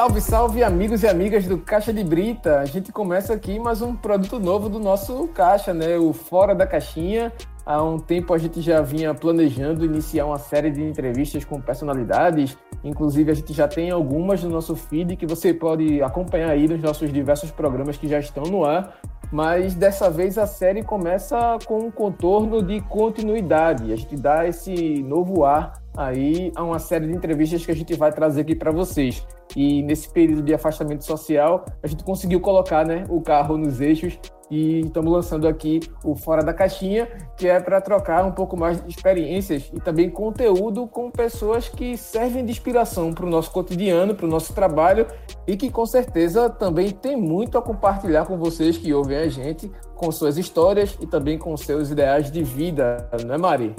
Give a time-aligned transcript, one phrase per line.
[0.00, 2.60] Salve, salve, amigos e amigas do Caixa de Brita.
[2.60, 5.98] A gente começa aqui mais um produto novo do nosso Caixa, né?
[5.98, 7.30] O Fora da Caixinha.
[7.66, 12.56] Há um tempo a gente já vinha planejando iniciar uma série de entrevistas com personalidades.
[12.82, 16.80] Inclusive, a gente já tem algumas no nosso feed que você pode acompanhar aí nos
[16.80, 18.98] nossos diversos programas que já estão no ar.
[19.30, 23.92] Mas dessa vez a série começa com um contorno de continuidade.
[23.92, 27.94] A gente dá esse novo ar aí a uma série de entrevistas que a gente
[27.94, 29.22] vai trazer aqui para vocês.
[29.56, 34.18] E nesse período de afastamento social, a gente conseguiu colocar né, o carro nos eixos
[34.50, 38.82] e estamos lançando aqui o Fora da Caixinha, que é para trocar um pouco mais
[38.82, 44.14] de experiências e também conteúdo com pessoas que servem de inspiração para o nosso cotidiano,
[44.14, 45.06] para o nosso trabalho
[45.46, 49.70] e que com certeza também tem muito a compartilhar com vocês que ouvem a gente,
[49.94, 53.76] com suas histórias e também com seus ideais de vida, não é, Mari?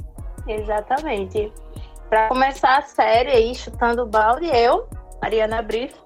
[0.48, 1.52] Exatamente.
[2.10, 4.88] Para começar a série aí, chutando o balde, eu,
[5.22, 6.00] Mariana Brito,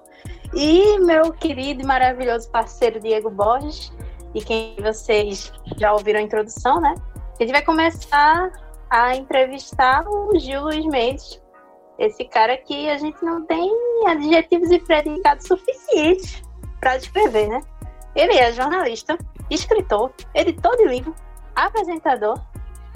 [0.54, 3.92] e meu querido e maravilhoso parceiro Diego Borges,
[4.34, 6.94] e quem vocês já ouviram a introdução, né?
[7.38, 8.50] A gente vai começar
[8.90, 11.42] a entrevistar o Gil Luiz Mendes,
[11.98, 13.70] esse cara que a gente não tem
[14.06, 16.42] adjetivos e predicados suficientes
[16.78, 17.60] para descrever, né?
[18.14, 19.18] Ele é jornalista,
[19.50, 21.14] escritor, editor de livro,
[21.54, 22.38] apresentador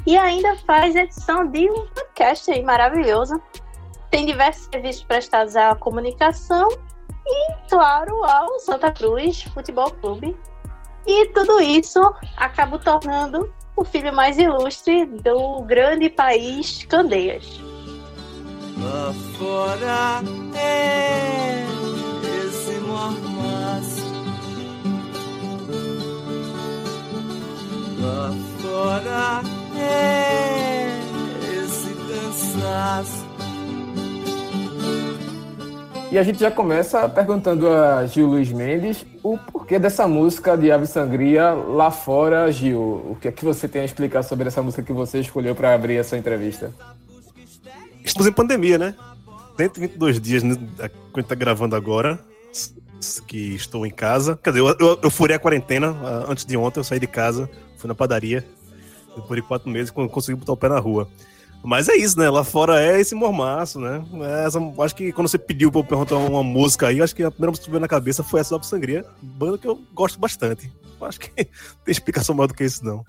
[0.07, 3.41] e ainda faz edição de um podcast aí maravilhoso.
[4.11, 6.69] Tem diversos serviços prestados à comunicação
[7.27, 10.37] e, claro, ao Santa Cruz Futebol Clube.
[11.07, 12.01] E tudo isso
[12.37, 17.61] acaba tornando o filho mais ilustre do grande país Candeias.
[18.79, 20.23] Lá fora
[20.57, 21.65] é
[22.47, 24.11] esse mormaço.
[28.01, 29.43] Lá fora
[29.79, 30.99] é
[31.65, 33.30] esse cansaço.
[36.11, 40.73] E a gente já começa perguntando a Gil Luiz Mendes o porquê dessa música de
[40.73, 42.81] Ave Sangria lá fora, Gil.
[42.81, 45.73] O que é que você tem a explicar sobre essa música que você escolheu para
[45.73, 46.75] abrir essa entrevista?
[48.05, 48.95] Estamos em pandemia, né?
[49.57, 52.19] 122 dias né, que a gente tá gravando agora,
[53.29, 54.37] que estou em casa.
[54.43, 55.97] Quer dizer, eu, eu, eu furei a quarentena
[56.29, 58.45] antes de ontem, eu saí de casa, fui na padaria,
[59.15, 61.09] depois de quatro meses, consegui botar o pé na rua.
[61.63, 62.31] Mas é isso, né?
[62.31, 64.03] Lá fora é esse mormaço, né?
[64.23, 67.23] É essa, acho que quando você pediu pra eu perguntar uma música aí, acho que
[67.23, 70.19] a primeira música que veio na cabeça foi essa da Sangria, banda que eu gosto
[70.19, 70.73] bastante.
[71.01, 71.47] Acho que tem
[71.87, 73.05] explicação maior do que isso, não.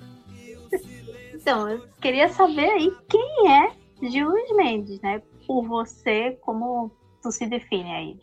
[1.33, 3.71] Então, eu queria saber aí quem é
[4.09, 5.21] Gil Mendes, né?
[5.47, 6.91] Por você, como
[7.21, 8.19] tu se define aí?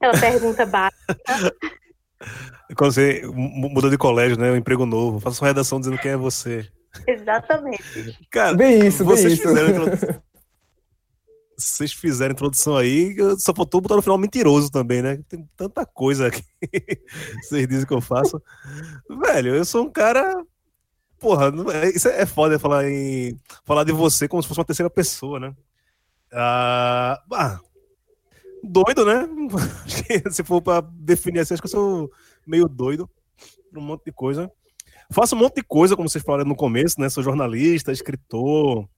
[0.00, 1.16] Pela pergunta básica.
[2.76, 4.50] Quando você mudou de colégio, né?
[4.50, 6.68] Um emprego novo, faça sua redação dizendo quem é você.
[7.06, 8.18] Exatamente.
[8.30, 9.48] Cara, bem isso, vocês bem isso.
[9.48, 10.22] Fizeram
[11.56, 15.20] vocês fizeram a introdução aí, só faltou botar no final mentiroso também, né?
[15.28, 16.42] Tem tanta coisa que
[17.42, 18.42] vocês dizem que eu faço.
[19.08, 20.44] Velho, eu sou um cara.
[21.18, 23.38] Porra, é, isso é foda falar em.
[23.64, 25.54] falar de você como se fosse uma terceira pessoa, né?
[26.32, 27.60] Ah, ah
[28.64, 29.28] doido, né?
[30.30, 32.12] se for pra definir assim, acho que eu sou
[32.46, 33.08] meio doido
[33.70, 34.50] por um monte de coisa.
[35.10, 37.08] Faço um monte de coisa, como vocês falaram no começo, né?
[37.08, 38.88] Sou jornalista, escritor,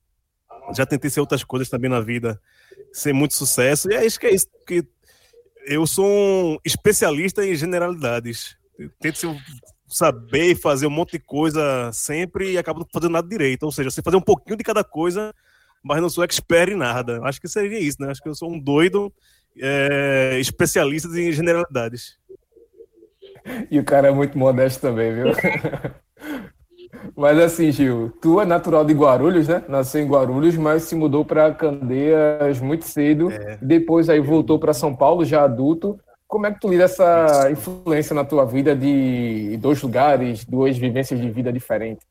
[0.75, 2.41] já tentei ser outras coisas também na vida,
[2.93, 3.91] sem muito sucesso.
[3.91, 4.85] E é isso que é isso, que
[5.67, 8.57] eu sou um especialista em generalidades.
[8.79, 9.37] Eu tento
[9.89, 13.65] saber fazer um monte de coisa sempre e acabo não fazendo nada direito.
[13.65, 15.35] Ou seja, você fazer um pouquinho de cada coisa,
[15.83, 17.21] mas não sou expert em nada.
[17.25, 18.11] Acho que seria isso, né?
[18.11, 19.13] Acho que eu sou um doido
[19.59, 22.19] é, especialista em generalidades.
[23.71, 25.27] E o cara é muito modesto também, viu?
[27.17, 29.63] Mas assim, Gil, tu é natural de Guarulhos, né?
[29.69, 33.31] Nasceu em Guarulhos, mas se mudou para Candeias muito cedo.
[33.31, 33.59] É.
[33.61, 35.99] Depois aí voltou para São Paulo, já adulto.
[36.27, 41.21] Como é que tu lida essa influência na tua vida de dois lugares, duas vivências
[41.21, 42.05] de vida diferentes?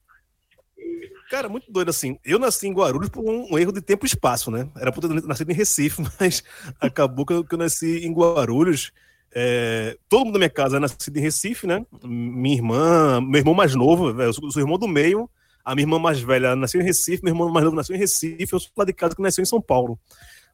[1.29, 2.17] Cara, muito doido assim.
[2.23, 4.69] Eu nasci em Guarulhos por um, erro de tempo e espaço, né?
[4.77, 6.43] Era pra ter nascido em Recife, mas
[6.79, 8.91] acabou que eu, que eu nasci em Guarulhos.
[9.37, 11.85] É, todo mundo da minha casa é nascido em Recife, né?
[12.01, 15.29] Minha irmã, meu irmão mais novo, eu sou, sou irmão do meio,
[15.63, 18.53] a minha irmã mais velha nasceu em Recife, meu irmão mais novo nasceu em Recife,
[18.53, 19.99] eu sou lá de casa que nasceu em São Paulo.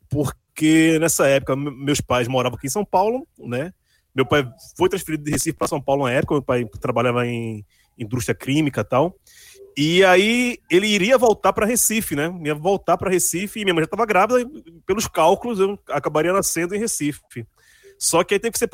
[0.10, 3.72] Porque nessa época meus pais moravam aqui em São Paulo, né?
[4.16, 7.64] Meu pai foi transferido de Recife para São Paulo na época, meu pai trabalhava em
[8.00, 9.16] indústria química e tal.
[9.78, 12.34] E aí ele iria voltar para Recife, né?
[12.44, 14.44] Ia voltar para Recife e minha mãe já estava grávida,
[14.88, 17.46] pelos cálculos eu acabaria nascendo em Recife.
[18.02, 18.68] Só que aí teve que ser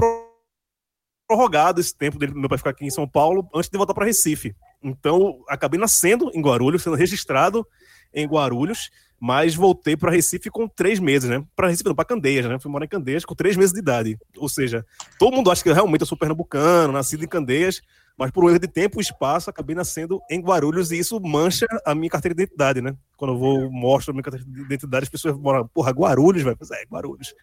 [1.28, 4.06] prorrogado esse tempo dele, meu pai ficar aqui em São Paulo, antes de voltar para
[4.06, 4.56] Recife.
[4.82, 7.68] Então, acabei nascendo em Guarulhos, sendo registrado
[8.14, 8.90] em Guarulhos,
[9.20, 11.44] Mas voltei para Recife com três meses, né?
[11.56, 12.60] Para Recife, não, para Candeias, né?
[12.60, 14.18] Fui morar em Candeias com três meses de idade.
[14.38, 14.86] Ou seja,
[15.18, 17.82] todo mundo acha que eu realmente sou pernambucano, nascido em Candeias,
[18.16, 21.66] mas por um erro de tempo e espaço, acabei nascendo em Guarulhos e isso mancha
[21.84, 22.96] a minha carteira de identidade, né?
[23.16, 26.44] Quando eu vou, mostro a minha carteira de identidade, as pessoas moram, porra, Guarulhos.
[26.56, 27.34] Pois é, Guarulhos.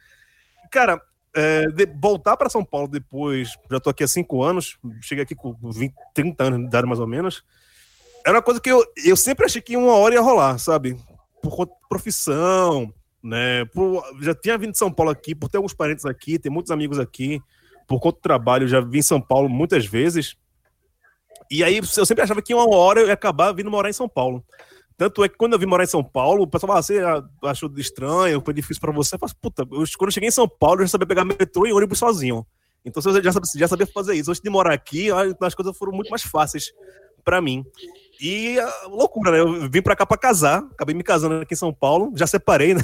[0.70, 1.02] Cara,
[1.34, 5.34] é, de, voltar para São Paulo depois, já tô aqui há cinco anos, cheguei aqui
[5.34, 7.44] com 20, 30 anos de idade mais ou menos,
[8.26, 10.98] era uma coisa que eu, eu sempre achei que uma hora ia rolar, sabe?
[11.50, 12.92] por profissão,
[13.22, 13.64] né?
[13.66, 16.70] Por, já tinha vindo de São Paulo aqui, por ter alguns parentes aqui, ter muitos
[16.70, 17.40] amigos aqui,
[17.86, 20.36] por conta do trabalho, já vim em São Paulo muitas vezes.
[21.50, 24.08] E aí eu sempre achava que uma hora eu ia acabar vindo morar em São
[24.08, 24.42] Paulo.
[24.96, 27.00] Tanto é que quando eu vim morar em São Paulo, o pessoal fala, você
[27.42, 29.16] achou estranho, foi difícil para você?
[29.16, 31.66] Eu falei, puta, eu, quando eu cheguei em São Paulo, eu já sabia pegar metrô
[31.66, 32.46] e ônibus sozinho.
[32.84, 34.30] Então eu já sabia, já sabia fazer isso.
[34.30, 35.08] Antes de morar aqui,
[35.40, 36.72] as coisas foram muito mais fáceis
[37.24, 37.64] para mim.
[38.20, 38.56] E
[38.86, 39.40] loucura, né?
[39.40, 42.74] Eu vim pra cá pra casar, acabei me casando aqui em São Paulo, já separei,
[42.74, 42.82] né?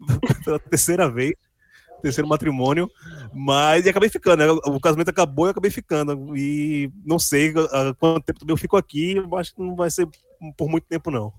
[0.44, 1.34] Pela terceira vez,
[2.02, 2.90] terceiro matrimônio,
[3.32, 4.50] mas acabei ficando, né?
[4.50, 6.36] O casamento acabou e acabei ficando.
[6.36, 7.52] E não sei
[7.98, 10.08] quanto tempo eu fico aqui, mas não vai ser
[10.56, 11.32] por muito tempo, não.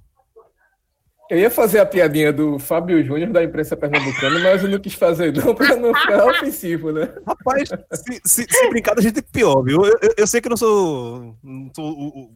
[1.29, 4.93] Eu ia fazer a piadinha do Fábio Júnior da imprensa pernambucana, mas eu não quis
[4.93, 7.13] fazer não para não ficar ofensivo, né?
[7.25, 9.85] Rapaz, se, se, se brincar, a gente tem pior, viu?
[9.85, 12.31] Eu, eu, eu, sei que eu não sou, não sou o,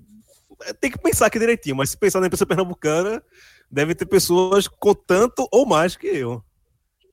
[0.66, 3.22] é, tem que pensar aqui direitinho, mas se pensar na imprensa pernambucana,
[3.70, 6.44] deve ter pessoas com tanto ou mais que eu.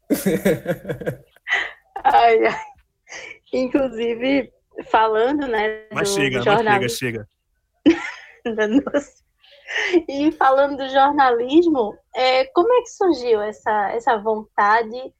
[2.04, 2.60] ai, ai.
[3.52, 4.52] Inclusive,
[4.86, 5.86] falando, né?
[5.92, 7.28] Mas chega, mas chega, chega.
[10.08, 15.12] e falando do jornalismo, é, como é que surgiu essa, essa vontade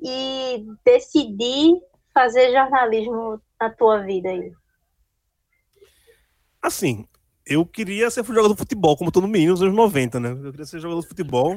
[0.00, 1.74] e decidir
[2.12, 4.52] fazer jornalismo na tua vida aí?
[6.60, 7.06] Assim,
[7.46, 10.30] eu queria ser jogador de futebol, como todo menino nos anos 90, né?
[10.30, 11.56] Eu queria ser jogador de futebol.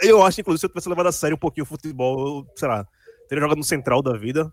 [0.00, 2.68] Eu acho, inclusive, se eu tivesse levado a sério um pouquinho o futebol, eu, sei
[2.68, 2.86] lá,
[3.28, 4.52] teria jogado no central da vida.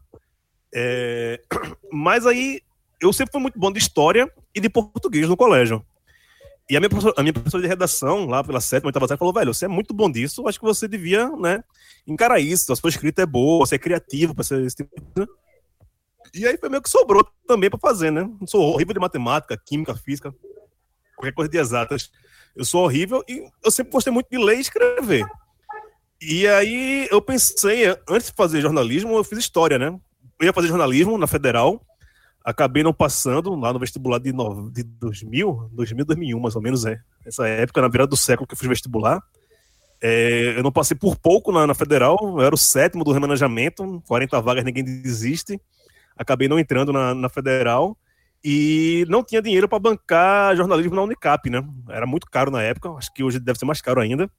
[0.73, 1.41] É...
[1.91, 2.61] Mas aí,
[3.01, 5.83] eu sempre fui muito bom de história e de português no colégio.
[6.69, 9.53] E a minha, a minha professora de redação, lá pela sétima, oitava série, falou, velho,
[9.53, 11.63] você é muito bom disso, acho que você devia, né,
[12.05, 15.01] encarar isso, a sua escrita é boa, você é criativo para ser esse tipo de
[15.13, 15.29] coisa.
[16.33, 18.29] E aí foi meio que sobrou também para fazer, né?
[18.45, 20.31] Sou horrível de matemática, química, física
[21.19, 22.09] qualquer coisa de exatas.
[22.55, 25.25] Eu sou horrível e eu sempre gostei muito de ler e escrever.
[26.21, 29.87] E aí eu pensei, antes de fazer jornalismo, eu fiz história, né?
[30.39, 31.85] Eu ia fazer jornalismo na Federal,
[32.49, 36.85] acabei não passando lá no vestibular de, no, de 2000, 2000, 2001, mais ou menos,
[36.85, 36.99] é.
[37.25, 39.21] Essa época, na virada do século que eu fiz vestibular.
[40.01, 44.01] É, eu não passei por pouco na, na, Federal, eu era o sétimo do remanejamento,
[44.07, 45.59] 40 vagas, ninguém desiste.
[46.17, 47.97] Acabei não entrando na, na Federal
[48.43, 51.61] e não tinha dinheiro para bancar jornalismo na Unicap, né?
[51.89, 54.29] Era muito caro na época, acho que hoje deve ser mais caro ainda.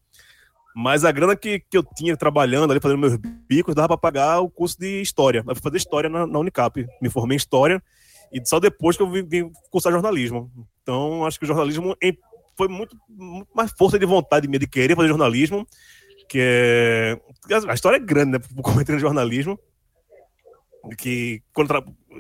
[0.74, 3.16] Mas a grana que, que eu tinha trabalhando ali, fazendo meus
[3.46, 5.44] bicos, dava para pagar o curso de História.
[5.46, 6.86] Eu fui fazer História na, na, Unicap.
[7.02, 7.82] Me formei em História
[8.32, 10.50] e só depois que eu vim, vim cursar jornalismo.
[10.82, 11.96] Então, acho que o jornalismo
[12.56, 15.66] foi muito, muito, mais força de vontade minha de querer fazer jornalismo,
[16.28, 17.20] que é...
[17.68, 18.38] A história é grande, né?
[18.62, 19.58] Como entrei no jornalismo.
[20.96, 21.68] Que quando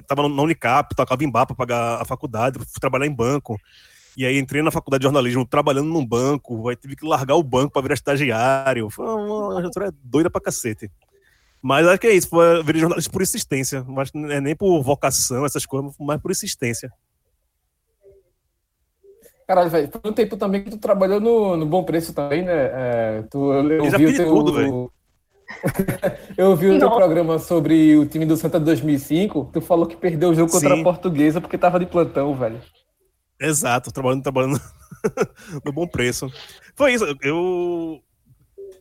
[0.06, 3.58] tava na Unicap, tocava em bar para pagar a faculdade, fui trabalhar em banco.
[4.16, 7.42] E aí entrei na faculdade de jornalismo trabalhando num banco, aí tive que largar o
[7.42, 8.90] banco para virar estagiário.
[8.90, 10.90] Foi uma história doida pra cacete.
[11.62, 13.84] Mas acho que é isso, foi virar jornalista por insistência.
[13.86, 16.90] Mas não é nem por vocação, essas coisas, mas por insistência.
[19.46, 22.70] Caralho, velho, foi um tempo também que tu trabalhou no, no Bom Preço também, né?
[22.72, 24.92] É, tu, eu, eu vi o teu, tudo, velho.
[26.38, 29.50] Eu vi o teu programa sobre o time do Santa 2005.
[29.52, 30.80] Tu falou que perdeu o jogo contra Sim.
[30.80, 32.60] a Portuguesa porque tava de plantão, velho.
[33.40, 34.60] Exato, trabalhando, trabalhando
[35.64, 36.30] no bom preço.
[36.76, 38.00] Foi isso, eu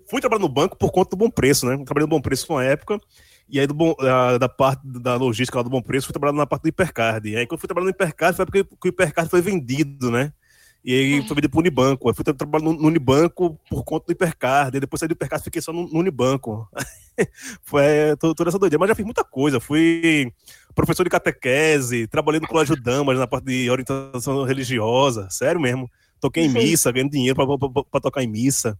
[0.09, 1.77] fui trabalhar no banco por conta do bom preço, né?
[1.85, 2.99] Trabalhei no bom preço uma época,
[3.47, 6.33] e aí do bom, da, da parte da logística lá do bom preço, fui trabalhar
[6.33, 7.29] na parte do hipercard.
[7.29, 10.33] E aí quando fui trabalhar no hipercard foi porque o hipercard foi vendido, né?
[10.83, 12.07] E aí foi vendido para o Unibanco.
[12.07, 14.77] Aí fui trabalhar no, no, Unibanco por conta do Hipercard.
[14.77, 16.67] E depois saí do Hipercard fiquei só no, no Unibanco.
[17.63, 18.79] foi é, toda essa doideira.
[18.79, 19.59] Mas já fiz muita coisa.
[19.59, 20.31] Fui
[20.73, 25.27] professor de catequese, trabalhei no Colégio Damas na parte de orientação religiosa.
[25.29, 25.89] Sério mesmo.
[26.19, 27.35] Toquei em missa, ganhando dinheiro
[27.91, 28.77] para tocar em missa.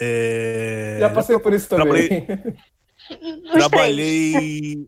[0.00, 0.96] É...
[1.00, 2.24] Já passei por isso também.
[2.24, 2.48] Trabalhei.
[3.52, 4.86] trabalhei,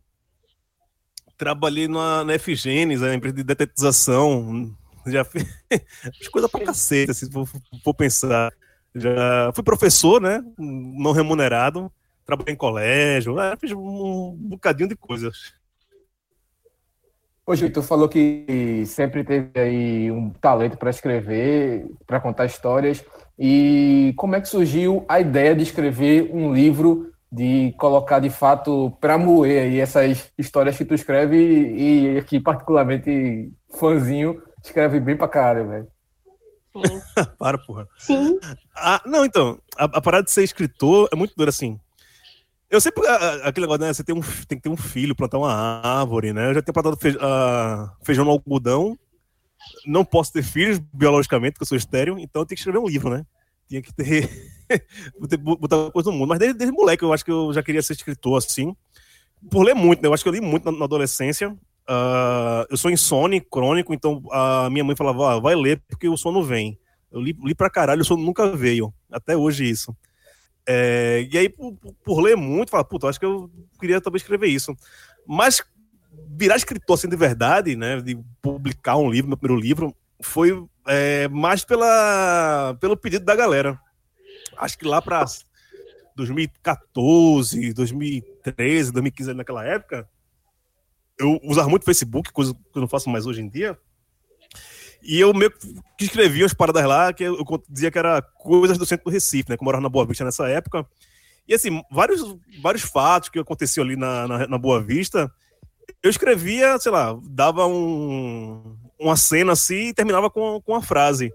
[1.37, 4.75] trabalhei na, na FGênesis, a empresa de detetização
[5.07, 7.47] já fiz coisa pra cacete, se for,
[7.83, 8.53] for pensar.
[8.95, 10.43] Já fui professor, né?
[10.57, 11.91] Não remunerado,
[12.25, 13.55] trabalhei em colégio, né?
[13.61, 15.53] fiz um bocadinho de coisas.
[17.47, 23.05] Ô, Gil, tu falou que sempre teve aí um talento para escrever, para contar histórias.
[23.39, 28.97] E como é que surgiu a ideia de escrever um livro, de colocar de fato
[29.01, 35.29] para moer aí essas histórias que tu escreve e, aqui particularmente fãzinho escreve bem pra
[35.29, 35.89] caralho, velho.
[37.39, 37.89] Para, porra.
[37.99, 38.39] Sim.
[38.75, 41.79] Ah, não, então, a, a, parada de ser escritor é muito dura assim.
[42.69, 43.07] Eu sempre.
[43.45, 43.93] Aquele negócio, né?
[43.93, 46.51] Você tem, um, tem que ter um filho, plantar uma árvore, né?
[46.51, 48.99] Eu já tenho plantado feijão, uh, feijão no algodão.
[49.87, 52.89] Não posso ter filhos, biologicamente, porque eu sou estéreo, então eu tenho que escrever um
[52.89, 53.25] livro, né?
[53.69, 54.29] Tinha que ter.
[55.59, 56.29] botar coisa no mundo.
[56.29, 58.75] Mas desde, desde moleque eu acho que eu já queria ser escritor, assim.
[59.51, 60.09] Por ler muito, né?
[60.09, 61.51] Eu acho que eu li muito na, na adolescência.
[61.51, 66.17] Uh, eu sou insone crônico, então a minha mãe falava: ah, vai ler porque o
[66.17, 66.79] sono vem.
[67.13, 68.93] Eu li, li pra caralho, o sono nunca veio.
[69.11, 69.95] Até hoje isso.
[70.67, 74.49] É, e aí, por, por, ler muito, fala, puta, acho que eu queria também escrever
[74.49, 74.75] isso.
[75.27, 75.63] Mas
[76.29, 81.29] virar escritor assim de verdade, né, de publicar um livro, meu primeiro livro, foi é,
[81.29, 83.79] mais pela, pelo pedido da galera.
[84.57, 85.25] Acho que lá para
[86.17, 90.09] 2014, 2013, 2015, naquela época,
[91.19, 93.79] eu usava muito Facebook, coisa que eu não faço mais hoje em dia.
[95.03, 95.51] E eu meio
[95.99, 99.51] que escrevi umas paradas lá que eu dizia que era coisas do centro do Recife,
[99.51, 99.57] né?
[99.57, 100.87] Que eu morava na Boa Vista nessa época.
[101.47, 102.23] E assim, vários,
[102.63, 105.31] vários fatos que aconteciam ali na, na, na Boa Vista,
[106.05, 111.33] eu escrevia, sei lá, dava um, uma cena assim e terminava com, com uma frase.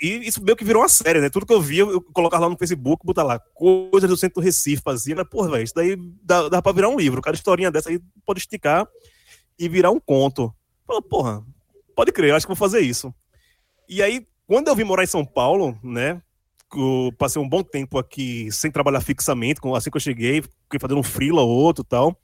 [0.00, 1.28] E isso meio que virou uma série, né?
[1.28, 4.44] Tudo que eu via, eu colocava lá no Facebook, botar lá, coisas do centro do
[4.44, 7.20] Recife, fazia, mas, porra, velho, isso daí dá, dá pra virar um livro.
[7.20, 8.88] Cada historinha dessa aí pode esticar
[9.58, 10.54] e virar um conto.
[10.86, 11.44] Fala, porra,
[11.94, 13.14] pode crer, eu acho que vou fazer isso.
[13.86, 16.22] E aí, quando eu vim morar em São Paulo, né?
[16.74, 20.98] Eu passei um bom tempo aqui sem trabalhar fixamente, assim que eu cheguei, fiquei fazendo
[20.98, 22.18] um freela ou outro tal.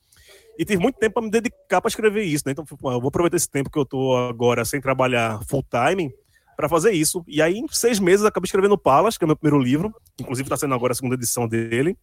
[0.60, 2.52] E tive muito tempo para me dedicar para escrever isso, né?
[2.52, 6.12] Então, eu vou aproveitar esse tempo que eu tô agora sem trabalhar full time
[6.54, 7.24] para fazer isso.
[7.26, 9.90] E aí, em seis meses, acabei escrevendo Palas, que é o meu primeiro livro.
[10.20, 11.96] Inclusive, está sendo agora a segunda edição dele.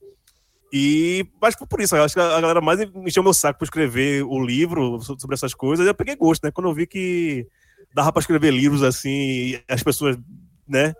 [0.74, 4.24] E mas por isso, eu acho que a galera mais encheu meu saco para escrever
[4.24, 5.86] o livro sobre essas coisas.
[5.86, 6.50] E eu peguei gosto, né?
[6.50, 7.46] Quando eu vi que
[7.94, 10.18] dava para escrever livros assim, as pessoas,
[10.68, 10.96] né,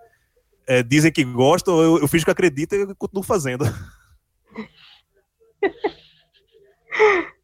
[0.68, 3.66] é, dizem que gostam, eu, eu fiz o que acredito e continuo fazendo.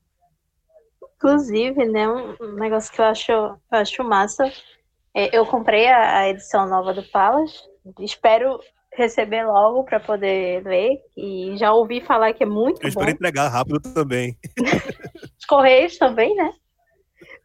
[1.24, 4.51] Inclusive, né, um negócio que eu acho, eu acho massa
[5.15, 7.51] é, eu comprei a, a, edição nova do Palas.
[8.00, 8.60] Espero
[8.94, 11.00] receber logo para poder ler.
[11.15, 12.88] E já ouvi falar que é muito eu bom.
[12.88, 14.38] espero entregar rápido também.
[15.39, 16.51] Os Correios também, né?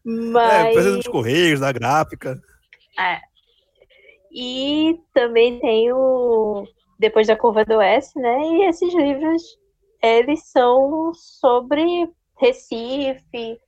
[0.05, 0.53] Mas...
[0.53, 2.41] É, precisa dos Correios, da gráfica.
[2.99, 3.21] É.
[4.33, 6.67] E também tem o
[6.99, 8.41] Depois da Curva do S, né?
[8.41, 9.43] E esses livros,
[10.03, 12.09] eles são sobre
[12.39, 13.59] Recife,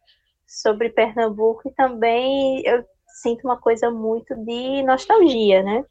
[0.50, 2.84] sobre Pernambuco e também eu
[3.22, 5.84] sinto uma coisa muito de nostalgia, né?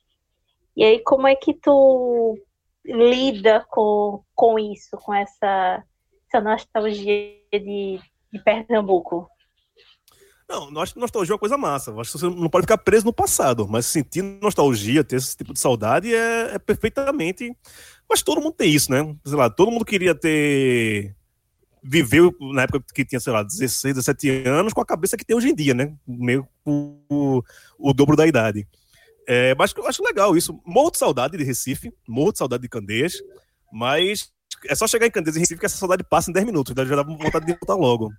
[0.75, 2.37] E aí, como é que tu
[2.85, 5.83] lida com, com isso, com essa,
[6.27, 7.99] essa nostalgia de,
[8.31, 9.29] de Pernambuco?
[10.47, 11.93] Não, nostalgia é uma coisa massa.
[11.93, 15.53] acho que você não pode ficar preso no passado, mas sentir nostalgia, ter esse tipo
[15.53, 17.55] de saudade é, é perfeitamente.
[18.09, 19.15] Mas todo mundo tem isso, né?
[19.23, 21.15] Sei lá, todo mundo queria ter
[21.83, 25.36] viveu na época que tinha, sei lá, 16, 17 anos, com a cabeça que tem
[25.36, 25.93] hoje em dia, né?
[26.07, 27.41] Meio o,
[27.77, 28.67] o dobro da idade.
[29.27, 30.59] É, mas eu acho legal isso.
[30.65, 33.21] Morro de saudade de Recife, morro de saudade de Candeias,
[33.71, 34.31] mas
[34.67, 36.95] é só chegar em Candeias e Recife que essa saudade passa em 10 minutos, já
[36.95, 38.12] dá vontade de voltar logo.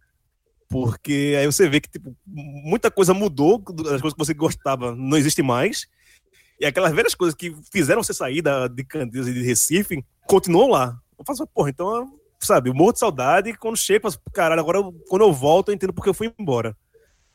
[0.69, 3.63] Porque aí você vê que tipo, muita coisa mudou,
[3.93, 5.89] as coisas que você gostava não existe mais,
[6.61, 10.69] e aquelas velhas coisas que fizeram você sair da, de Candeias e de Recife continuam
[10.69, 10.97] lá.
[11.19, 14.79] Eu faço, porra, então sabe, eu morro de saudade e quando chego, eu caralho, agora
[15.09, 16.77] quando eu volto eu entendo porque eu fui embora.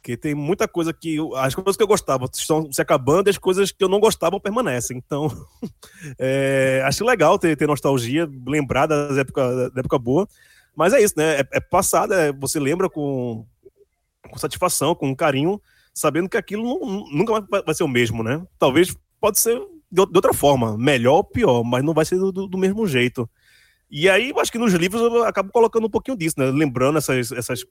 [0.05, 1.17] Porque tem muita coisa que.
[1.35, 4.39] As coisas que eu gostava estão se acabando e as coisas que eu não gostava
[4.39, 4.97] permanecem.
[4.97, 5.31] Então,
[6.19, 10.27] é, acho legal ter, ter nostalgia, lembrar das épocas da época boa.
[10.75, 11.39] Mas é isso, né?
[11.39, 13.47] É, é passado, é, você lembra com,
[14.29, 15.59] com satisfação, com carinho,
[15.91, 18.45] sabendo que aquilo não, nunca vai, ser o mesmo, né?
[18.59, 19.57] Talvez pode ser
[19.91, 23.27] de, de outra forma, melhor ou pior, mas não vai ser do, do mesmo jeito.
[23.89, 26.45] E aí, eu acho que nos livros eu acabo colocando um pouquinho disso, né?
[26.45, 27.65] Lembrando essas, essas,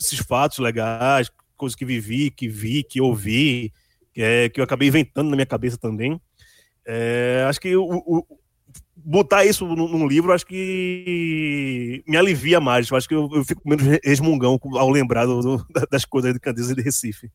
[0.00, 3.72] esses fatos legais, coisas que vivi, que vi, que ouvi,
[4.12, 6.20] que, é, que eu acabei inventando na minha cabeça também.
[6.86, 8.26] É, acho que o, o,
[8.96, 12.90] botar isso num, livro, acho que me alivia mais.
[12.90, 16.40] Eu acho que eu, eu fico menos resmungão ao lembrar do, do, das coisas de
[16.40, 17.30] Candeias e de Recife.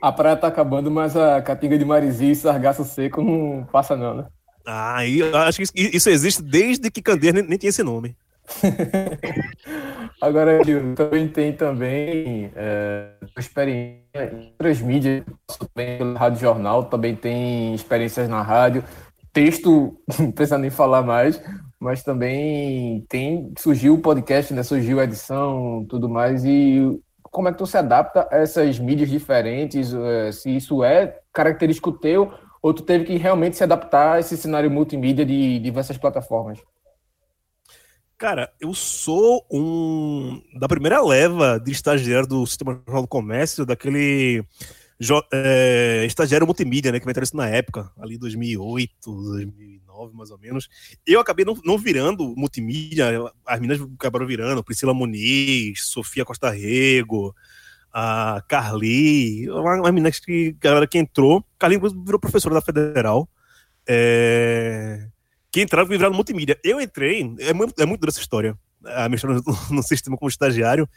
[0.00, 4.14] A praia tá acabando, mas a catinga de Marizi e sargaço seco não passa não,
[4.14, 4.26] né?
[4.66, 8.16] Ah, eu acho que isso existe desde que Candeias nem, nem tinha esse nome.
[10.20, 10.60] Agora,
[10.96, 14.02] também tem também é, experiência
[14.32, 15.24] em outras mídias,
[15.58, 18.84] também pelo Rádio Jornal, também tem experiências na rádio.
[19.32, 21.42] texto, não precisa nem falar mais,
[21.80, 24.62] mas também tem surgiu o podcast, né?
[24.62, 29.08] Surgiu a edição, tudo mais e como é que tu se adapta a essas mídias
[29.08, 29.92] diferentes?
[29.92, 32.30] Eh, se isso é característico teu
[32.62, 36.60] ou tu teve que realmente se adaptar a esse cenário multimídia de diversas plataformas?
[38.16, 44.44] Cara, eu sou um da primeira leva de estagiário do Sistema Jornal do Comércio, daquele
[45.32, 50.68] é, estagiário multimídia, né, que entrou isso na época, ali 2008, 2009, mais ou menos.
[51.04, 53.08] Eu acabei não, não virando multimídia,
[53.44, 57.34] as meninas acabaram virando, Priscila Muniz, Sofia Costa Rego,
[57.92, 63.28] a Carly, uma, uma menina que, galera que entrou, Carly virou professora da Federal,
[63.86, 65.06] é,
[65.50, 66.58] que entraram e viraram multimídia.
[66.64, 70.28] Eu entrei, é muito, é muito dura essa história, a história no, no sistema como
[70.28, 70.88] estagiário,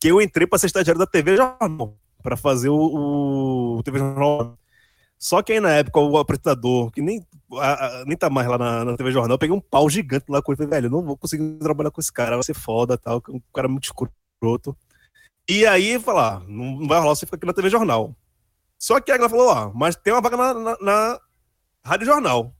[0.00, 4.56] que eu entrei para ser estagiário da TV Jornal, para fazer o, o, TV Jornal.
[5.18, 8.58] Só que aí na época o apresentador, que nem, a, a, nem tá mais lá
[8.58, 11.16] na, na, TV Jornal, eu peguei um pau gigante lá com ele, velho, não vou
[11.16, 14.76] conseguir trabalhar com esse cara, vai ser foda, tal, um cara muito escroto.
[15.48, 18.16] E aí, falar, ah, não vai rolar você ficar aqui na TV Jornal.
[18.78, 21.20] Só que a galera falou, ó, mas tem uma vaga na, na, na
[21.84, 22.54] Rádio Jornal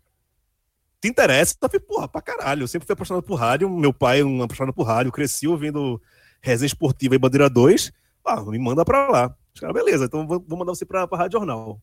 [1.04, 1.54] te interessa?
[1.60, 2.62] Eu falei, porra, pra caralho.
[2.62, 3.68] Eu sempre fui apaixonado por rádio.
[3.68, 5.12] Meu pai é um apaixonado por rádio.
[5.12, 6.00] Cresci ouvindo
[6.40, 7.92] resenha esportiva e bandeira 2.
[8.24, 9.36] Ah, me manda pra lá.
[9.54, 11.80] Os caras, beleza, então vou, vou mandar você pra, pra Rádio Jornal.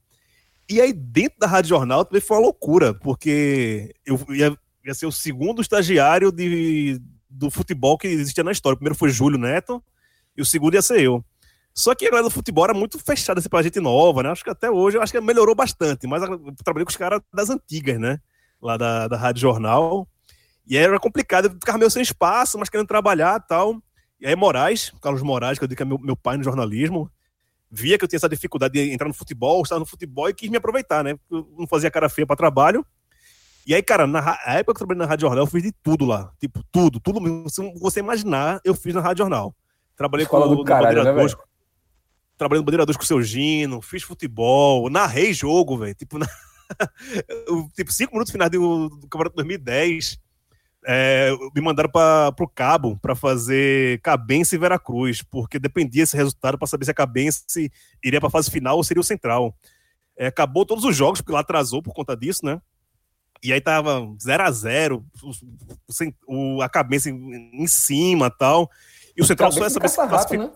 [0.67, 5.05] E aí, dentro da Rádio Jornal, também foi uma loucura, porque eu ia, ia ser
[5.05, 8.73] o segundo estagiário de, do futebol que existia na história.
[8.73, 9.83] O primeiro foi Júlio Neto,
[10.41, 11.23] o segundo ia ser eu.
[11.73, 14.29] Só que a galera do futebol era muito fechada assim, pra gente nova, né?
[14.29, 17.49] Acho que até hoje, acho que melhorou bastante, mas eu trabalhei com os caras das
[17.49, 18.19] antigas, né?
[18.61, 20.07] lá da, da Rádio Jornal.
[20.67, 23.81] E aí era complicado, eu ficava meio sem espaço, mas querendo trabalhar e tal.
[24.19, 27.09] E aí Moraes, Carlos Moraes, que eu digo que é meu, meu pai no jornalismo,
[27.69, 30.49] via que eu tinha essa dificuldade de entrar no futebol, estar no futebol e quis
[30.49, 31.17] me aproveitar, né?
[31.29, 32.85] Eu não fazia cara feia para trabalho.
[33.65, 36.05] E aí, cara, na época que eu trabalhei na Rádio Jornal, eu fiz de tudo
[36.05, 36.31] lá.
[36.39, 37.49] Tipo, tudo, tudo mesmo.
[37.49, 39.55] Se você imaginar, eu fiz na Rádio Jornal.
[40.01, 41.35] Trabalhei Escola com o Bandeira né, 2.
[42.37, 45.93] Trabalhei no Bandeira 2 com o seu Gino, fiz futebol, narrei jogo, velho.
[45.93, 46.27] Tipo, na...
[47.75, 50.19] tipo, cinco minutos finais do, do Campeonato 2010,
[50.85, 56.57] é, me mandaram para o Cabo para fazer Cabense e Veracruz, porque dependia esse resultado
[56.57, 57.71] para saber se a Cabense
[58.03, 59.55] iria para a fase final ou seria o Central.
[60.17, 62.59] É, acabou todos os jogos, porque lá atrasou por conta disso, né?
[63.43, 68.69] E aí tava 0 a 0 o, o, a Cabense em, em cima tal.
[69.15, 70.43] E o Central só ia saber se classifica.
[70.45, 70.51] Né?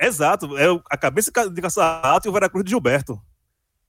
[0.00, 3.20] Exato, é a cabeça de Caçarrato e o Veracruz de Gilberto.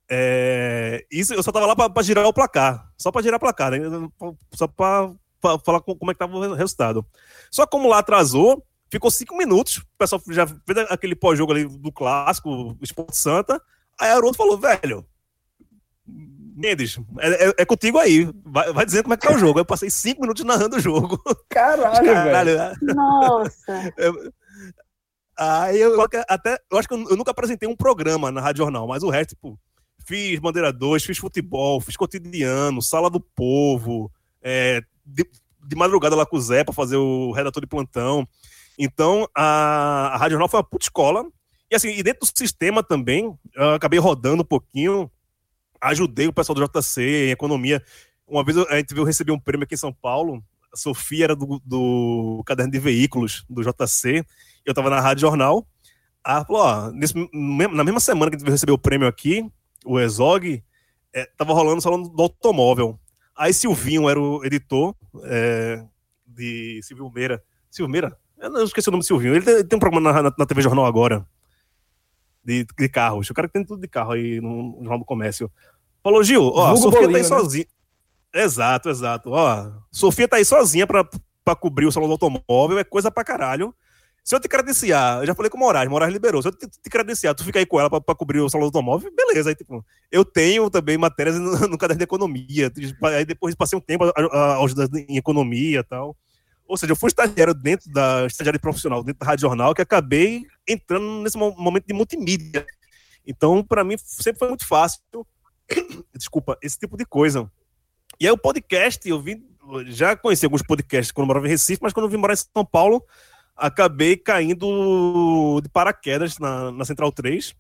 [0.10, 3.72] É, isso eu só tava lá para girar o placar, só para girar o placar,
[3.72, 3.80] né?
[4.56, 5.12] só para
[5.64, 7.06] falar como é que tava o resultado.
[7.52, 11.92] Só como lá atrasou, ficou cinco minutos, o pessoal já fez aquele pós-jogo ali do
[11.92, 13.62] clássico, Esporte Santa,
[14.00, 15.06] aí a Haroldo falou, velho,
[16.60, 19.60] Mendes, é, é, é, contigo aí, vai, vai dizendo como é que tá o jogo.
[19.60, 21.18] Eu passei cinco minutos narrando o jogo.
[21.48, 22.96] Caralho, Caralho velho.
[22.96, 23.94] Nossa.
[25.40, 28.86] aí eu, até, eu acho que eu, eu nunca apresentei um programa na Rádio Jornal,
[28.86, 29.58] mas o resto, tipo,
[30.06, 35.24] Fiz Bandeira 2, fiz futebol, fiz cotidiano, sala do povo, é, de,
[35.66, 38.28] de, madrugada lá com o Zé para fazer o redator de plantão.
[38.78, 41.26] Então, a, a Rádio Jornal foi uma puta escola.
[41.72, 45.10] E assim, e dentro do sistema também, eu acabei rodando um pouquinho,
[45.82, 47.84] ajudei o pessoal do JC em economia.
[48.28, 50.44] Uma vez a gente veio receber um prêmio aqui em São Paulo.
[50.72, 54.26] A Sofia era do, do caderno de veículos do JC.
[54.66, 55.68] Eu estava na Rádio Jornal.
[56.26, 59.50] Ela falou: ó, nesse, na mesma semana que a gente veio receber o prêmio aqui,
[59.86, 60.64] o Exog,
[61.14, 63.00] é, tava rolando o salão do automóvel.
[63.36, 65.84] Aí Silvinho era o editor é,
[66.28, 67.42] de Silvio Meira.
[67.72, 68.18] Silvio Meira?
[68.38, 69.36] Eu não esqueci o nome do Silvinho.
[69.36, 71.26] Ele tem, ele tem um programa na, na, na, TV Jornal agora.
[72.50, 73.30] De, de, carros.
[73.30, 75.52] O cara que tem tudo de carro aí no, Jornal do Comércio.
[76.04, 77.24] Falou, Gil, ó, a Sofia tá aí né?
[77.24, 77.66] sozinha.
[78.34, 79.30] Exato, exato.
[79.30, 81.08] Ó, Sofia tá aí sozinha pra,
[81.46, 82.80] pra cobrir o salão do automóvel.
[82.80, 83.72] É coisa pra caralho.
[84.24, 86.42] Se eu te credenciar, eu já falei com o Moraes, Moraes liberou.
[86.42, 88.66] Se eu te, te credenciar, tu fica aí com ela pra, pra cobrir o salão
[88.68, 89.50] do automóvel, beleza.
[89.50, 92.72] Aí, tipo, eu tenho também matérias no, no caderno de economia.
[93.16, 94.12] Aí depois passei um tempo
[94.64, 96.16] ajudando em economia e tal.
[96.70, 100.46] Ou seja, eu fui estagiário dentro da estagiário profissional, dentro da Rádio Jornal, que acabei
[100.68, 102.64] entrando nesse momento de multimídia.
[103.26, 105.02] Então, para mim, sempre foi muito fácil.
[106.16, 107.52] Desculpa, esse tipo de coisa.
[108.20, 109.44] E aí, o podcast, eu vim.
[109.88, 112.64] Já conheci alguns podcasts quando morava em Recife, mas quando eu vim morar em São
[112.64, 113.04] Paulo,
[113.56, 117.56] acabei caindo de paraquedas na, na Central 3.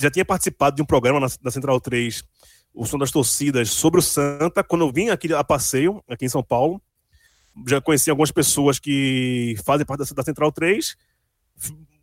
[0.00, 2.24] Já tinha participado de um programa na, na Central 3,
[2.72, 6.30] o Som das Torcidas, sobre o Santa, quando eu vim aqui a passeio, aqui em
[6.30, 6.80] São Paulo.
[7.66, 10.96] Já conheci algumas pessoas que fazem parte da, Central 3.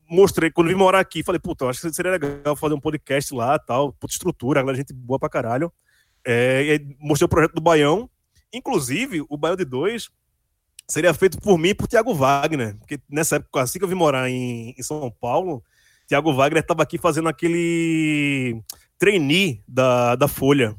[0.09, 3.57] Mostrei, quando vim morar aqui, falei, puta, acho que seria legal fazer um podcast lá,
[3.57, 5.71] tal, puta estrutura, a gente boa pra caralho.
[6.25, 8.09] É, mostrei o projeto do Baião.
[8.53, 10.09] Inclusive, o Baião de dois
[10.87, 12.77] seria feito por mim e por Tiago Wagner.
[12.77, 15.63] Porque nessa época, assim que eu vim morar em, em São Paulo,
[16.07, 18.61] Tiago Wagner estava aqui fazendo aquele
[18.97, 20.75] trainee da, da Folha.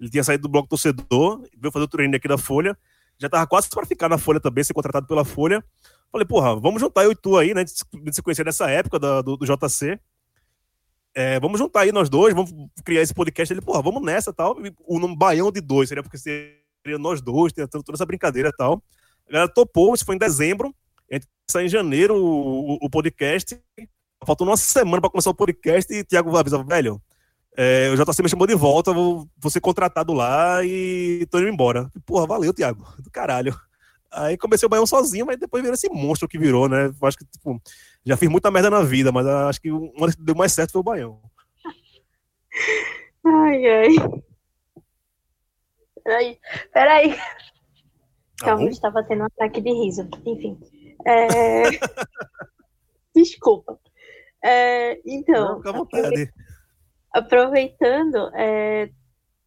[0.00, 2.76] Ele tinha saído do bloco torcedor, veio fazer o trainee aqui da Folha.
[3.22, 5.64] Já estava quase para ficar na Folha também, ser contratado pela Folha.
[6.10, 7.62] Falei, porra, vamos juntar eu e tu aí, né?
[7.62, 7.70] De
[8.12, 9.96] se conhecer nessa época da, do, do JC.
[11.14, 12.52] É, vamos juntar aí nós dois, vamos
[12.84, 13.54] criar esse podcast.
[13.54, 14.56] Ele, porra, vamos nessa tal.
[14.80, 18.56] O nome Baião de dois seria porque seria nós dois, tentando toda essa brincadeira e
[18.56, 18.82] tal.
[19.28, 20.74] A galera topou, isso foi em dezembro.
[21.08, 23.56] A gente saiu em janeiro o, o, podcast.
[24.26, 27.00] Faltou uma semana para começar o podcast e Thiago avisa, velho,
[27.56, 31.48] é, o JC me chamou de volta, vou, vou ser contratado lá e tô indo
[31.48, 31.90] embora.
[32.06, 33.54] Porra, valeu, Thiago, do caralho.
[34.10, 36.92] Aí comecei o Baião sozinho, mas depois virou esse monstro que virou, né?
[37.02, 37.60] Acho que, tipo,
[38.04, 40.80] já fiz muita merda na vida, mas acho que uma que deu mais certo foi
[40.80, 41.20] o Baião.
[43.24, 43.88] Ai, ai.
[46.02, 46.38] Peraí,
[46.72, 47.14] peraí.
[48.36, 50.08] Tá Calma, estava tendo um ataque de riso.
[50.26, 50.58] Enfim.
[51.06, 51.62] É...
[53.14, 53.78] Desculpa.
[54.44, 55.48] É, então.
[55.48, 56.32] Não, fica à vontade.
[57.12, 58.88] Aproveitando, é,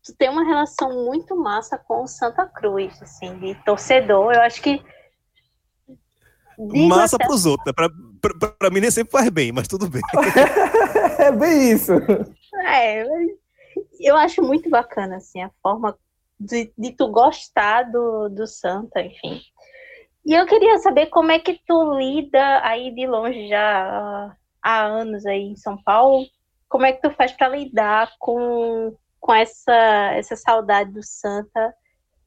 [0.04, 4.34] tu tem uma relação muito massa com o Santa Cruz, assim, de torcedor.
[4.34, 4.84] Eu acho que.
[6.58, 7.26] Massa até...
[7.26, 7.74] pros outros.
[7.74, 7.90] Pra,
[8.22, 10.02] pra, pra, mim nem sempre faz bem, mas tudo bem.
[11.20, 11.94] é bem isso.
[12.66, 13.04] É,
[14.00, 15.98] eu acho muito bacana, assim, a forma
[16.40, 19.42] de, de tu gostar do, do Santa, enfim.
[20.26, 25.26] E eu queria saber como é que tu lida aí de longe já há anos
[25.26, 26.26] aí em São Paulo.
[26.68, 31.74] Como é que tu faz para lidar com, com essa, essa saudade do Santa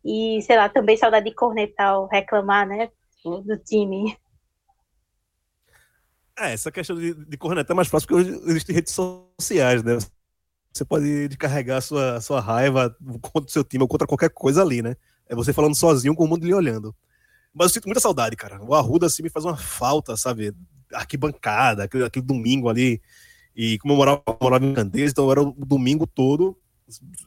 [0.04, 2.90] e, sei lá, também saudade de cornetal, reclamar, né,
[3.24, 4.16] do time?
[6.38, 9.98] É, essa questão de, de cornetar é mais fácil porque existem redes sociais, né?
[10.72, 14.62] Você pode carregar a sua, sua raiva contra o seu time ou contra qualquer coisa
[14.62, 14.96] ali, né?
[15.28, 16.94] É você falando sozinho com o mundo lhe olhando.
[17.52, 18.62] Mas eu sinto muita saudade, cara.
[18.62, 20.54] O Arruda, assim, me faz uma falta, sabe?
[20.92, 23.02] Arquibancada, aquele, aquele domingo ali.
[23.58, 26.56] E como eu morava, eu morava em Candeias, então era o domingo todo,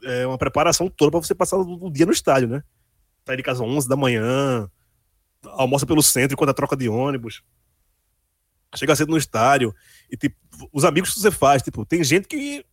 [0.02, 2.62] é, uma preparação toda para você passar o, o, dia no estádio, né?
[3.26, 4.66] Sair de casa às 11 da manhã,
[5.44, 7.42] almoça pelo centro enquanto a troca de ônibus.
[8.74, 9.74] Chega cedo no estádio.
[10.10, 10.34] E, tipo,
[10.72, 12.64] os amigos que você faz, tipo, tem gente que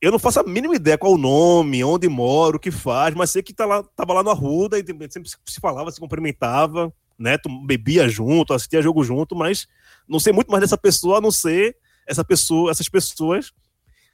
[0.00, 3.30] eu não faço a mínima ideia qual o nome, onde mora, o que faz, mas
[3.30, 7.38] sei que tá lá, tava lá no Arruda e sempre se falava, se cumprimentava, né?
[7.64, 9.68] Bebia junto, assistia jogo junto, mas
[10.08, 13.52] não sei muito mais dessa pessoa a não ser essa pessoa, essas pessoas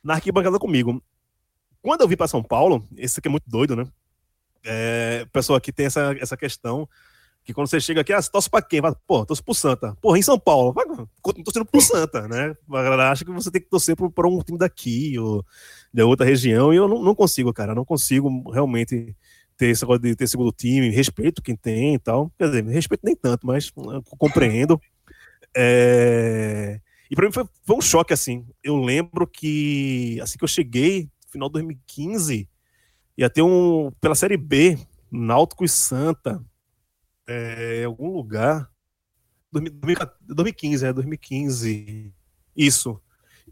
[0.03, 1.03] na arquibancada comigo.
[1.83, 3.87] Quando eu vim para São Paulo, esse aqui é muito doido, né?
[4.65, 6.89] É, o pessoal aqui tem essa, essa questão
[7.47, 8.81] que quando você chega aqui, ah, torce pra quem?
[8.81, 9.97] Fala, Pô, torce pro Santa.
[10.03, 10.75] Porra, em São Paulo.
[11.23, 12.57] Continua torcendo pro Santa, né?
[12.69, 15.45] A galera acha que você tem que torcer para um time daqui ou
[15.95, 16.75] de outra região.
[16.75, 17.73] E eu não, não consigo, cara.
[17.73, 19.15] Não consigo realmente
[19.57, 20.91] ter esse negócio de ter segundo time.
[20.91, 22.33] Respeito quem tem e tal.
[22.37, 23.73] Quer dizer, respeito nem tanto, mas
[24.19, 24.81] compreendo.
[25.57, 26.81] É...
[27.11, 28.47] E pra mim foi, foi um choque, assim.
[28.63, 32.49] Eu lembro que assim que eu cheguei, final de 2015,
[33.17, 33.91] ia ter um.
[34.01, 34.79] pela Série B,
[35.11, 36.45] Náutico e Santa
[37.27, 38.71] é, em algum lugar.
[39.53, 42.13] 2015, é, 2015.
[42.57, 43.01] Isso.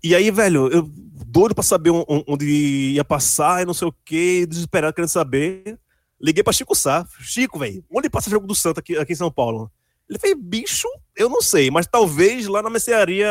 [0.03, 1.91] E aí, velho, eu doido pra saber
[2.27, 5.79] onde ia passar e não sei o que, desesperado querendo saber.
[6.21, 7.07] Liguei pra Chico Sá.
[7.21, 9.71] Chico, velho, onde passa o jogo do Santo aqui, aqui em São Paulo?
[10.09, 13.29] Ele fez, bicho, eu não sei, mas talvez lá na mercearia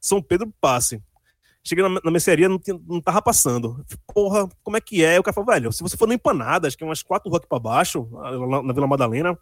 [0.00, 1.02] São Pedro passe.
[1.62, 3.84] Cheguei na, na mercearia, não, tinha, não tava passando.
[4.14, 5.18] Porra, como é que é?
[5.18, 7.40] O cara falou, velho, se você for no Empanada, acho que é umas quatro ruas
[7.40, 9.38] aqui pra baixo, na, na Vila Madalena,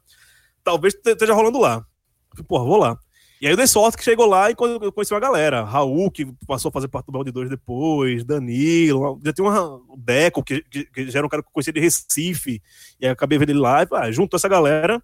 [0.64, 1.85] talvez esteja rolando lá.
[2.31, 2.98] Falei, porra, vou lá.
[3.40, 5.62] E aí eu dei sorte que chegou lá e conheci uma galera.
[5.62, 10.42] Raul, que passou a fazer parte do Balde 2 depois, Danilo, já uma, o Deco,
[10.42, 12.61] que, que, que, já era um cara que eu conhecia de Recife,
[13.01, 15.01] e aí acabei vendo ele lá, e, ah, juntou essa galera,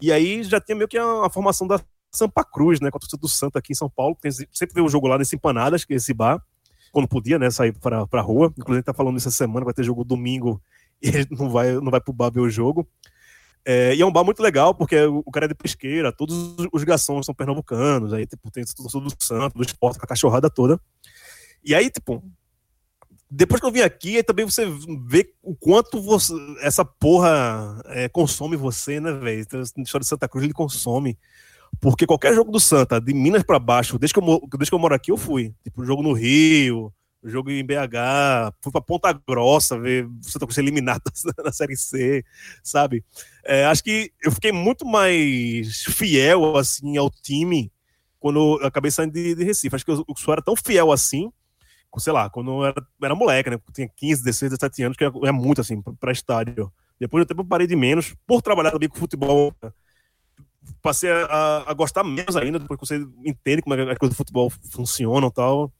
[0.00, 1.80] e aí já tinha meio que a, a formação da
[2.10, 4.86] Sampa Cruz, né, com a torcida do Santa aqui em São Paulo, tem, sempre veio
[4.86, 6.42] o jogo lá nesse Empanadas, que é esse bar,
[6.92, 8.52] quando podia, né, sair para a rua.
[8.56, 10.60] Inclusive, tá falando essa semana, vai ter jogo domingo
[11.02, 12.86] e não vai, não vai pro bar ver o jogo.
[13.66, 16.84] É, e é um bar muito legal, porque o cara é de pesqueira, todos os
[16.84, 20.78] garçons são pernambucanos, aí tipo, tem tudo do santo, do esporte, com a cachorrada toda.
[21.64, 22.22] E aí, tipo,
[23.30, 24.66] depois que eu vim aqui, aí também você
[25.06, 29.40] vê o quanto você, essa porra é, consome você, né, velho?
[29.40, 31.18] Então, a história de Santa Cruz, ele consome.
[31.80, 34.78] Porque qualquer jogo do Santa, de Minas para baixo, desde que, eu, desde que eu
[34.78, 35.52] moro aqui, eu fui.
[35.64, 36.92] Tipo, jogo no Rio,
[37.24, 41.02] jogo em BH, fui para Ponta Grossa ver o Santa Cruz eliminado
[41.44, 42.24] na Série C,
[42.62, 43.04] sabe?
[43.44, 47.72] É, acho que eu fiquei muito mais fiel, assim, ao time
[48.20, 49.74] quando eu acabei saindo de, de Recife.
[49.74, 51.30] Acho que eu, eu era tão fiel assim
[52.00, 53.58] sei lá, quando eu era, era moleque, né?
[53.72, 56.72] Tinha 15, 16, 17 anos, que é muito assim, para estádio.
[56.98, 59.54] Depois do tempo eu parei de menos, por trabalhar também com futebol.
[60.80, 64.14] Passei a, a, gostar menos ainda, depois que você entende como é que as coisas
[64.14, 65.72] do futebol funcionam e tal.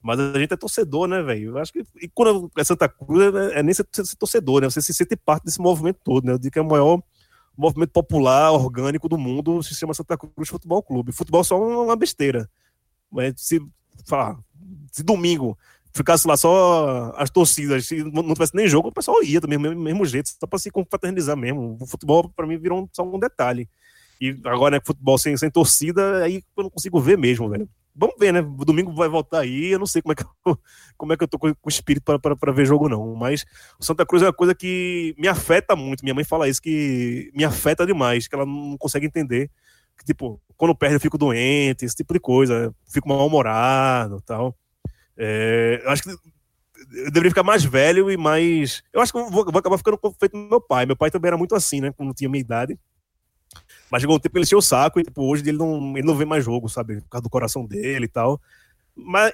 [0.00, 1.50] Mas a gente é torcedor, né, velho?
[1.50, 1.84] Eu acho que.
[2.00, 4.70] E quando é Santa Cruz, é, é nem ser, ser, torcedor, né?
[4.70, 6.32] Você se sente parte desse movimento todo, né?
[6.32, 7.02] Eu digo que é o maior
[7.56, 11.10] movimento popular, orgânico do mundo, se chama Santa Cruz Futebol Clube.
[11.10, 12.48] Futebol é só uma besteira.
[13.10, 13.60] Mas se,
[14.06, 14.38] falar,
[14.92, 15.56] se domingo
[15.94, 19.80] ficasse lá só as torcidas, se não tivesse nem jogo, o pessoal ia também, mesmo,
[19.80, 21.76] mesmo jeito, só para se confraternizar mesmo.
[21.80, 23.68] O futebol, para mim, virou só um detalhe.
[24.20, 28.14] E agora, né, futebol sem, sem torcida, aí eu não consigo ver mesmo, velho vamos
[28.18, 28.40] ver, né?
[28.40, 29.72] O domingo vai voltar aí.
[29.72, 30.28] Eu não sei como é que eu,
[30.96, 33.14] como é que eu tô com, o espírito para ver jogo, não.
[33.16, 33.44] Mas
[33.78, 36.04] o Santa Cruz é uma coisa que me afeta muito.
[36.04, 39.50] Minha mãe fala isso, que me afeta demais, que ela não consegue entender.
[39.98, 42.74] Que, tipo, quando perde eu fico doente, esse tipo de coisa.
[42.88, 44.56] Fico mal-humorado tal.
[45.16, 48.82] É, acho que eu deveria ficar mais velho e mais.
[48.92, 50.86] Eu acho que eu vou, vou acabar ficando feito no meu pai.
[50.86, 51.92] Meu pai também era muito assim, né?
[51.92, 52.78] Quando tinha minha idade.
[53.90, 56.06] Mas chegou um tempo que ele encheu o saco e tipo, hoje ele não, ele
[56.06, 57.00] não vê mais jogo, sabe?
[57.00, 58.40] Por causa do coração dele e tal.
[58.94, 59.32] Mas,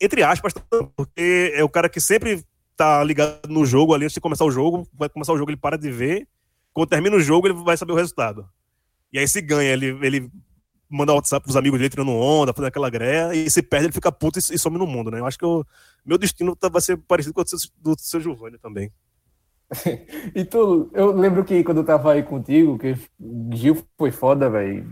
[0.00, 0.52] entre aspas,
[0.96, 2.44] porque é o cara que sempre
[2.76, 4.86] tá ligado no jogo ali antes de começar o jogo.
[4.92, 6.28] Vai começar o jogo, ele para de ver.
[6.72, 8.48] Quando termina o jogo, ele vai saber o resultado.
[9.12, 10.30] E aí se ganha, ele, ele
[10.88, 14.12] manda WhatsApp pros amigos dele tirando onda, fazendo aquela greia, e se perde, ele fica
[14.12, 15.20] puto e, e some no mundo, né?
[15.20, 15.64] Eu acho que eu,
[16.04, 18.92] meu destino tá, vai ser parecido com o do, do seu Giovanni também.
[20.34, 22.96] e tu, eu lembro que quando eu tava aí contigo, que
[23.52, 24.86] Gil foi foda, velho.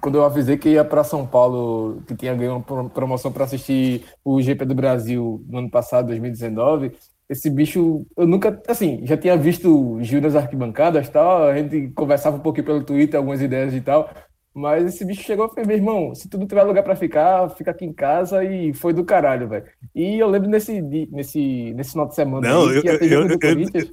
[0.00, 4.04] Quando eu avisei que ia para São Paulo, que tinha ganho uma promoção para assistir
[4.24, 6.92] o GP do Brasil no ano passado, 2019,
[7.32, 12.36] esse bicho, eu nunca, assim, já tinha visto Gil nas arquibancadas tal, a gente conversava
[12.36, 14.10] um pouquinho pelo Twitter, algumas ideias e tal,
[14.54, 17.48] mas esse bicho chegou e falei, meu irmão, se tu não tiver lugar para ficar,
[17.50, 19.64] fica aqui em casa e foi do caralho, velho.
[19.94, 23.12] E eu lembro nesse, nesse, nesse final de semana não, aí, eu, que ia ter
[23.12, 23.90] eu, eu, Corinthians.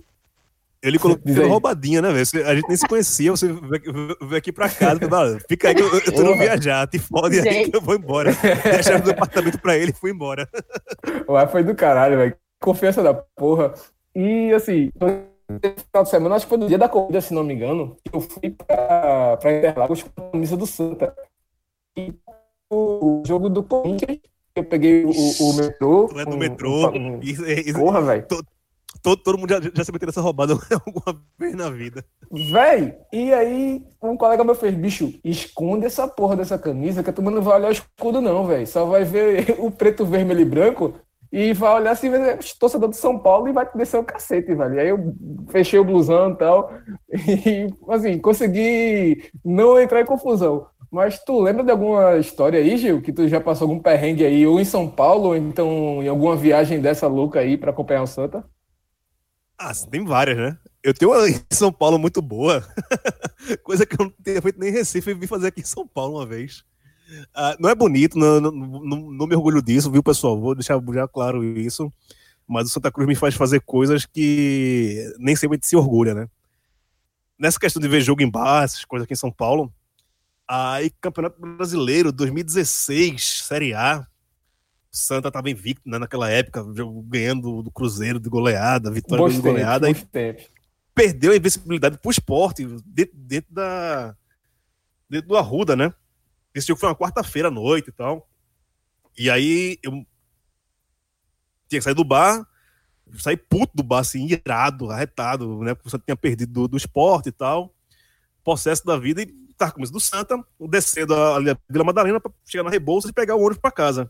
[0.81, 2.45] Ele colocou roubadinha, né, velho?
[2.45, 4.99] A gente nem se conhecia, você veio aqui pra casa,
[5.47, 8.35] fica aí que eu, eu tô no viajar, te fode aí que eu vou embora.
[8.63, 10.47] Deixa o apartamento pra ele e fui embora.
[11.29, 12.35] Ué, foi do caralho, velho.
[12.61, 13.73] Confiança da porra.
[14.15, 17.53] E assim, final de semana, acho que foi no dia da corrida, se não me
[17.53, 21.15] engano, eu fui pra, pra Interlagos com a camisa do Santa.
[21.97, 22.13] E
[22.71, 24.19] o jogo do Corinthians,
[24.55, 26.07] eu peguei o, o metrô.
[26.07, 26.91] Tu é do metrô.
[26.91, 28.25] Um, isso, isso, porra, velho.
[29.01, 30.53] Todo, todo mundo já, já se meteu nessa roubada
[30.85, 32.05] alguma vez na vida.
[32.31, 37.13] Véi, e aí um colega meu fez, bicho, esconde essa porra dessa camisa que a
[37.13, 38.67] turma não vai olhar o escudo não, velho.
[38.67, 40.93] Só vai ver o preto, vermelho e branco
[41.31, 42.09] e vai olhar assim,
[42.59, 44.79] torcedor do São Paulo e vai descer o cacete, velho.
[44.79, 45.15] Aí eu
[45.49, 46.73] fechei o blusão e tal,
[47.13, 50.67] e assim, consegui não entrar em confusão.
[50.91, 54.47] Mas tu lembra de alguma história aí, Gil, que tu já passou algum perrengue aí,
[54.47, 58.07] ou em São Paulo, ou então em alguma viagem dessa louca aí para acompanhar o
[58.07, 58.43] Santa?
[59.55, 60.57] Ah, tem várias, né?
[60.81, 62.63] Eu tenho uma em São Paulo muito boa,
[63.61, 65.85] coisa que eu não tenho feito nem em Recife, e vim fazer aqui em São
[65.85, 66.63] Paulo uma vez.
[67.09, 70.39] Uh, não é bonito, não, não, não, não, me orgulho disso, viu, pessoal?
[70.39, 71.91] Vou deixar já claro isso.
[72.47, 76.13] Mas o Santa Cruz me faz fazer coisas que nem sempre a gente se orgulha,
[76.13, 76.27] né?
[77.37, 79.71] Nessa questão de ver jogo em bar, essas coisas aqui em São Paulo,
[80.47, 84.05] aí Campeonato Brasileiro 2016, Série A,
[84.91, 86.63] o Santa estava invicto né, naquela época,
[87.05, 89.87] ganhando do Cruzeiro de goleada, vitória de goleada.
[89.89, 89.95] e
[90.95, 94.15] perdeu a invencibilidade pro esporte dentro, dentro da.
[95.09, 95.93] dentro do Arruda, né?
[96.53, 98.29] Esse jogo foi uma quarta-feira à noite e tal.
[99.17, 99.91] E aí eu
[101.67, 102.45] tinha que sair do bar,
[103.17, 105.75] sair puto do bar, assim, irado, arretado, né?
[105.75, 107.73] Porque você tinha perdido do, do esporte e tal.
[108.43, 112.63] Processo da vida e tava com do Santa, descendo ali a Vila Madalena pra chegar
[112.63, 114.09] na Rebouças e pegar o ônibus pra casa.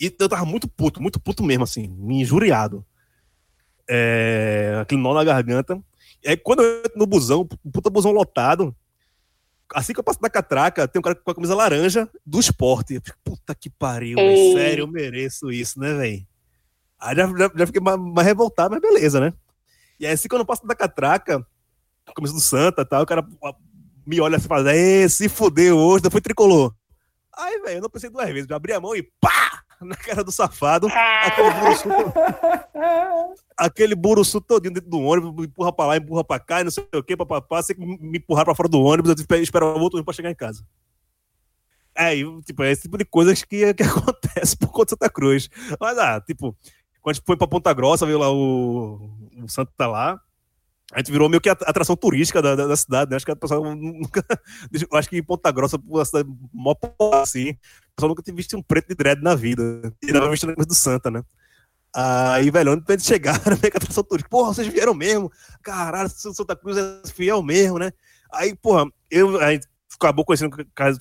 [0.00, 2.86] E eu tava muito puto, muito puto mesmo, assim, me injuriado.
[3.88, 5.82] É, aquele nó na garganta.
[6.22, 8.74] E aí, quando eu entro no busão, puta busão lotado,
[9.74, 13.00] assim que eu passo da catraca, tem um cara com a camisa laranja do esporte.
[13.24, 14.18] Puta que pariu,
[14.54, 16.26] sério, eu mereço isso, né, velho?
[16.98, 19.32] Aí já, já, já, fiquei mais, mais, revoltado, mas beleza, né?
[19.98, 21.44] E aí, assim que eu não passo da catraca,
[22.14, 23.26] camisa do Santa e tal, o cara
[24.06, 26.74] me olha assim e fala, se fudeu hoje, depois tricolor.
[27.36, 29.62] Aí, velho, eu não pensei duas vezes, eu abri a mão e pá!
[29.84, 31.88] na cara do safado, aquele buruçu,
[33.56, 36.86] aquele buruçu todinho dentro do ônibus, empurra pra lá, empurra pra cá, e não sei
[36.94, 40.04] o que, papapá, você me empurrar pra fora do ônibus, eu esperar o outro ônibus
[40.04, 40.64] pra chegar em casa.
[41.94, 42.14] É,
[42.44, 45.48] tipo, é esse tipo de coisas que, que acontece por conta de Santa Cruz.
[45.80, 46.56] Mas, ah, tipo,
[47.00, 49.10] quando a gente foi pra Ponta Grossa, viu lá o,
[49.42, 50.20] o Santo tá lá,
[50.92, 53.16] a gente virou meio que a atração turística da, da, da cidade, né?
[53.16, 54.24] Acho que a pessoa nunca.
[54.92, 56.74] acho que em Ponta Grossa, uma cidade mó
[57.22, 57.56] assim,
[58.00, 59.92] pessoal nunca tinha visto um preto de dread na vida.
[60.02, 61.22] E a coisa do Santa, né?
[61.94, 65.30] Aí, velho, onde eles chegaram, meio que atração turística, porra, vocês vieram mesmo?
[65.62, 67.92] Caralho, Santa Cruz é fiel mesmo, né?
[68.32, 69.60] Aí, porra, eu, aí
[69.94, 70.56] acabou conhecendo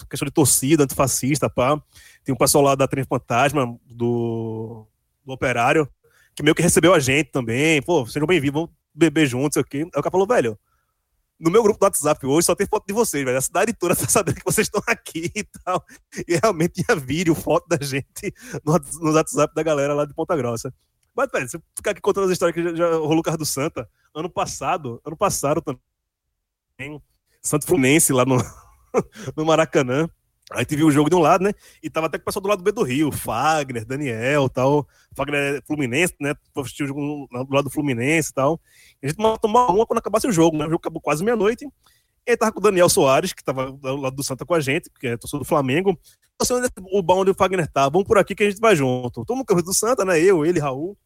[0.10, 1.82] questão de torcida, antifascista, pá.
[2.24, 4.88] Tem um pessoal lá da Trem Fantasma, do,
[5.24, 5.88] do Operário,
[6.36, 7.82] que meio que recebeu a gente também.
[7.84, 9.82] Pô, sejam bem-vindos, vamos beber juntos aqui.
[9.82, 10.60] Aí o cara falou, velho,
[11.40, 13.38] no meu grupo do WhatsApp hoje só tem foto de vocês, velho.
[13.38, 15.84] A cidade toda tá sabendo que vocês estão aqui e tal.
[16.28, 20.74] E realmente tinha vídeo, foto da gente no, WhatsApp da galera lá de Ponta Grossa.
[21.16, 23.90] Mas, velho, você ficar aqui contando as histórias que já, já rolou carro do Santa,
[24.14, 27.02] ano passado, ano passado também,
[27.42, 28.38] Santo Fluminense lá no,
[29.36, 30.10] no Maracanã.
[30.52, 31.52] Aí teve o jogo de um lado, né?
[31.82, 34.88] E tava até com o pessoal do lado do B do Rio, Fagner, Daniel tal.
[35.16, 36.34] Fagner é Fluminense, né?
[36.58, 38.60] Assistiu o jogo do lado do Fluminense e tal.
[39.02, 40.66] E a gente tomou uma quando acabasse o jogo, né?
[40.66, 41.66] O jogo acabou quase meia-noite.
[42.28, 44.60] E aí tava com o Daniel Soares, que tava do lado do Santa com a
[44.60, 45.98] gente, que é torcedor do Flamengo.
[46.42, 46.54] Assim,
[46.92, 49.26] o baú onde o Fagner tá, vamos por aqui que a gente vai junto.
[49.26, 50.20] Todo mundo do Santa, né?
[50.20, 50.98] Eu, ele, Raul.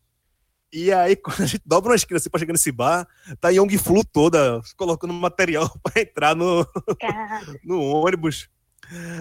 [0.72, 3.08] E aí, quando a gente dobra uma esquina assim pra chegar nesse bar,
[3.40, 6.66] tá Young Flu toda colocando material pra entrar no,
[7.64, 8.50] no ônibus.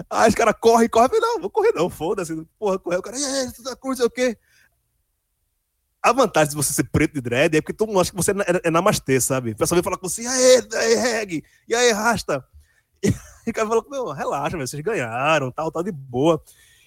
[0.09, 2.35] Aí os caras correm, correm, não, vou correr não, foda-se.
[2.59, 4.37] Porra, correu, o cara, aí, tu tá não sei o quê.
[6.01, 8.31] A vantagem de você ser preto de dread é porque todo mundo acha que você
[8.31, 9.51] é, é namastê, sabe?
[9.51, 12.45] O pessoal vem falar com você, e aí, reg, e aí, rasta.
[13.45, 16.41] E o cara falou, meu, relaxa, vocês ganharam, tal, tal, de boa.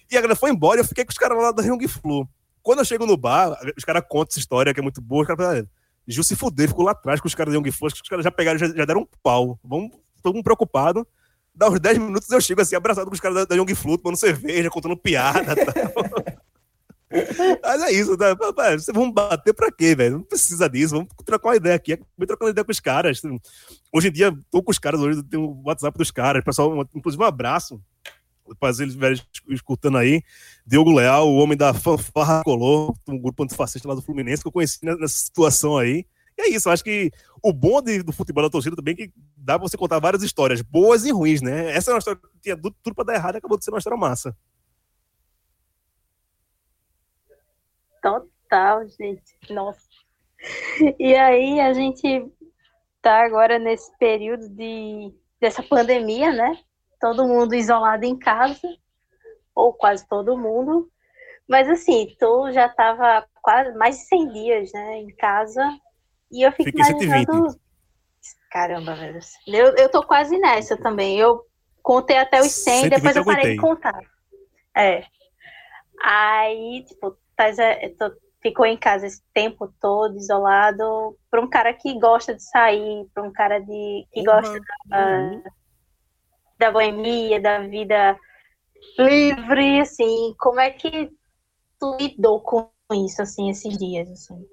[0.09, 2.27] E a galera foi embora e eu fiquei com os caras lá da Young Flu.
[2.63, 5.27] Quando eu chego no bar, os caras contam essa história que é muito boa, os
[5.27, 5.69] caras falam,
[6.07, 8.31] Ju se fuder, ficou lá atrás com os caras da Young Flu, os caras já
[8.31, 9.59] pegaram, já, já deram um pau.
[9.63, 9.91] Vamos,
[10.23, 11.07] todo mundo preocupado
[11.57, 14.01] dá uns 10 minutos eu chego assim, abraçado com os caras da, da Young Flut,
[14.01, 15.55] tomando cerveja, contando piada
[17.63, 18.35] Mas é isso, tá?
[18.35, 20.17] Vocês vão bater pra quê, velho?
[20.17, 21.93] Não precisa disso, vamos trocar uma ideia aqui.
[21.93, 23.21] Acabei trocando ideia com os caras.
[23.93, 26.43] Hoje em dia, tô com os caras, hoje tem o WhatsApp dos caras.
[26.43, 27.81] Pessoal, inclusive um abraço
[28.59, 30.21] para eles estiverem escutando aí.
[30.65, 34.51] Diogo Leal, o homem da fanfarra colou, um grupo antifascista lá do Fluminense, que eu
[34.51, 36.05] conheci nessa situação aí.
[36.37, 37.11] E é isso, eu acho que
[37.43, 40.21] o bom de, do futebol da torcida também é que dá pra você contar várias
[40.21, 41.71] histórias, boas e ruins, né?
[41.71, 43.79] Essa é uma história que tinha tudo pra dar errado e acabou de ser uma
[43.79, 44.37] história massa.
[48.01, 49.37] Total, gente.
[49.49, 49.87] Nossa.
[50.99, 52.31] E aí a gente
[53.01, 56.59] tá agora nesse período de dessa pandemia, né?
[56.99, 58.67] Todo mundo isolado em casa,
[59.55, 60.89] ou quase todo mundo.
[61.47, 65.63] Mas assim, tu já tava quase mais de 100 dias, né, em casa,
[66.31, 67.51] e eu fico Fiquei imaginando...
[67.51, 67.67] 120.
[68.51, 69.19] Caramba, velho.
[69.45, 71.19] Eu, eu tô quase nessa também.
[71.19, 71.45] Eu
[71.81, 73.99] contei até os 100, e depois eu parei de contar.
[74.75, 75.03] É.
[76.01, 77.45] Aí, tipo, tá,
[77.97, 83.05] tô, ficou em casa esse tempo todo, isolado, para um cara que gosta de sair,
[83.13, 84.25] para um cara de, que uhum.
[84.25, 85.41] gosta da,
[86.59, 88.17] da boemia, da vida
[88.97, 91.09] livre, assim, como é que
[91.79, 94.45] tu lidou com isso, assim, esses dias, assim?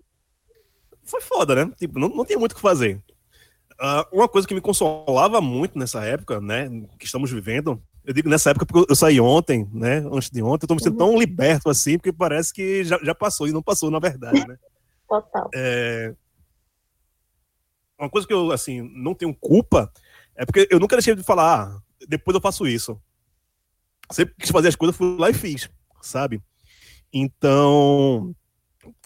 [1.05, 1.73] Foi foda, né?
[1.77, 3.03] Tipo, não, não tinha muito o que fazer.
[3.75, 8.29] Uh, uma coisa que me consolava muito nessa época, né, que estamos vivendo, eu digo
[8.29, 11.11] nessa época porque eu saí ontem, né, antes de ontem, eu tô me sentindo tão
[11.11, 11.19] uhum.
[11.19, 14.57] liberto assim, porque parece que já, já passou e não passou, na verdade, né?
[15.09, 15.51] Total.
[15.53, 16.15] É...
[17.99, 19.93] Uma coisa que eu, assim, não tenho culpa
[20.37, 23.01] é porque eu nunca deixei de falar, ah, depois eu faço isso.
[24.11, 25.69] Sempre quis fazer as coisas, fui lá e fiz,
[26.01, 26.43] sabe?
[27.13, 28.35] Então,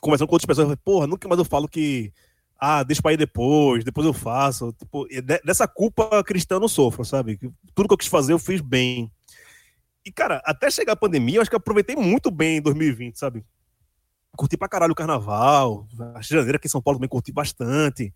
[0.00, 2.12] conversando com outras pessoas, porra, nunca mais eu falo que,
[2.58, 4.72] ah, deixa pra ir depois, depois eu faço.
[4.72, 5.06] Tipo,
[5.44, 7.38] dessa culpa cristã eu não sofro, sabe?
[7.74, 9.10] Tudo que eu quis fazer eu fiz bem.
[10.04, 13.18] E, cara, até chegar a pandemia, eu acho que eu aproveitei muito bem em 2020,
[13.18, 13.44] sabe?
[14.36, 15.86] Curti pra caralho o carnaval.
[16.14, 18.14] A janeiro aqui em São Paulo também curti bastante.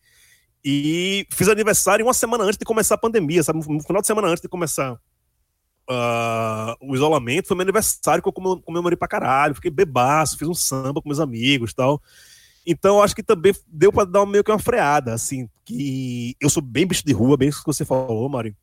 [0.64, 3.59] E fiz aniversário uma semana antes de começar a pandemia, sabe?
[3.68, 4.98] No final de semana antes de começar
[5.92, 9.55] uh, o isolamento, foi meu aniversário que eu comemorei pra caralho.
[9.55, 12.02] Fiquei bebaço, fiz um samba com meus amigos tal.
[12.66, 16.62] Então, acho que também deu para dar meio que uma freada, assim, que eu sou
[16.62, 18.56] bem bicho de rua, bem isso que você falou, Mário.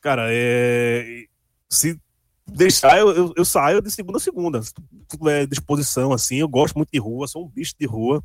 [0.00, 1.24] Cara, é...
[1.68, 2.00] se
[2.46, 4.60] deixar, eu, eu, eu, saio de segunda a segunda.
[5.08, 8.24] Tudo é disposição, assim, eu gosto muito de rua, sou um bicho de rua.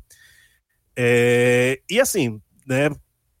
[0.96, 1.80] É...
[1.90, 2.90] E assim, né,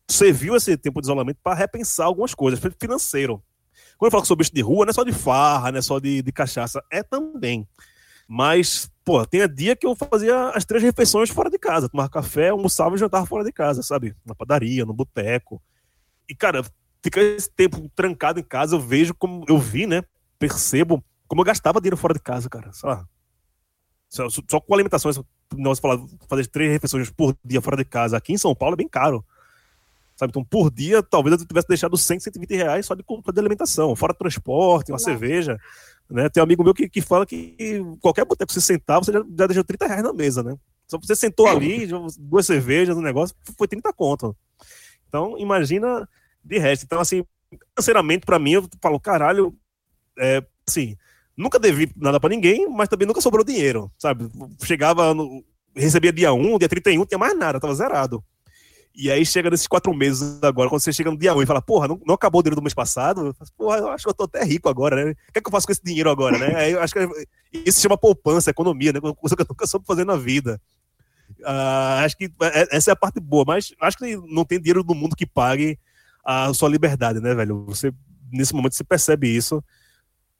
[0.08, 3.42] serviu esse tempo de isolamento para repensar algumas coisas, financeiro.
[4.00, 5.98] Quando eu falo sou bicho de rua, não é só de farra, não é só
[5.98, 7.68] de, de cachaça, é também.
[8.26, 11.86] Mas, pô, tinha dia que eu fazia as três refeições fora de casa.
[11.86, 14.16] Tomava café, almoçava e jantava fora de casa, sabe?
[14.24, 15.60] Na padaria, no boteco.
[16.26, 16.64] E, cara,
[17.02, 19.44] ficar esse tempo trancado em casa, eu vejo como.
[19.46, 20.02] Eu vi, né?
[20.38, 22.72] Percebo como eu gastava dinheiro fora de casa, cara.
[22.72, 23.04] Só,
[24.08, 25.12] só, só com alimentação,
[25.54, 28.78] nós falar, fazer três refeições por dia fora de casa aqui em São Paulo é
[28.78, 29.22] bem caro.
[30.20, 30.32] Sabe?
[30.32, 34.12] Então, por dia, talvez eu tivesse deixado 100, 120 reais só de, de alimentação, fora
[34.12, 35.04] transporte, uma Não.
[35.04, 35.58] cerveja.
[36.10, 36.28] Né?
[36.28, 37.56] Tem um amigo meu que, que fala que
[38.02, 40.58] qualquer boteco que você sentar, você já, já deixou 30 reais na mesa, né?
[40.86, 41.88] Só você sentou ali,
[42.20, 44.36] duas cervejas, um negócio, foi 30 conto.
[45.08, 46.06] Então, imagina
[46.44, 46.84] de resto.
[46.84, 47.24] Então, assim,
[47.74, 49.56] financeiramente, para mim, eu falo, caralho,
[50.18, 50.98] é, assim,
[51.34, 54.28] nunca devi nada para ninguém, mas também nunca sobrou dinheiro, sabe?
[54.62, 55.42] Chegava, no,
[55.74, 58.22] recebia dia 1, dia 31, tinha mais nada, tava zerado.
[59.00, 61.62] E aí chega nesses quatro meses agora, quando você chega no dia 1 e fala,
[61.62, 63.34] porra, não, não acabou o dinheiro do mês passado?
[63.34, 65.12] Falo, porra, eu acho que eu tô até rico agora, né?
[65.12, 66.54] O que é que eu faço com esse dinheiro agora, né?
[66.54, 67.00] Aí eu acho que
[67.64, 69.00] isso se chama poupança, economia, né?
[69.00, 70.60] Coisa que eu nunca soube fazer na vida.
[71.40, 74.84] Uh, acho que é, essa é a parte boa, mas acho que não tem dinheiro
[74.86, 75.78] no mundo que pague
[76.22, 77.64] a sua liberdade, né, velho?
[77.68, 77.94] Você,
[78.30, 79.64] nesse momento, você percebe isso.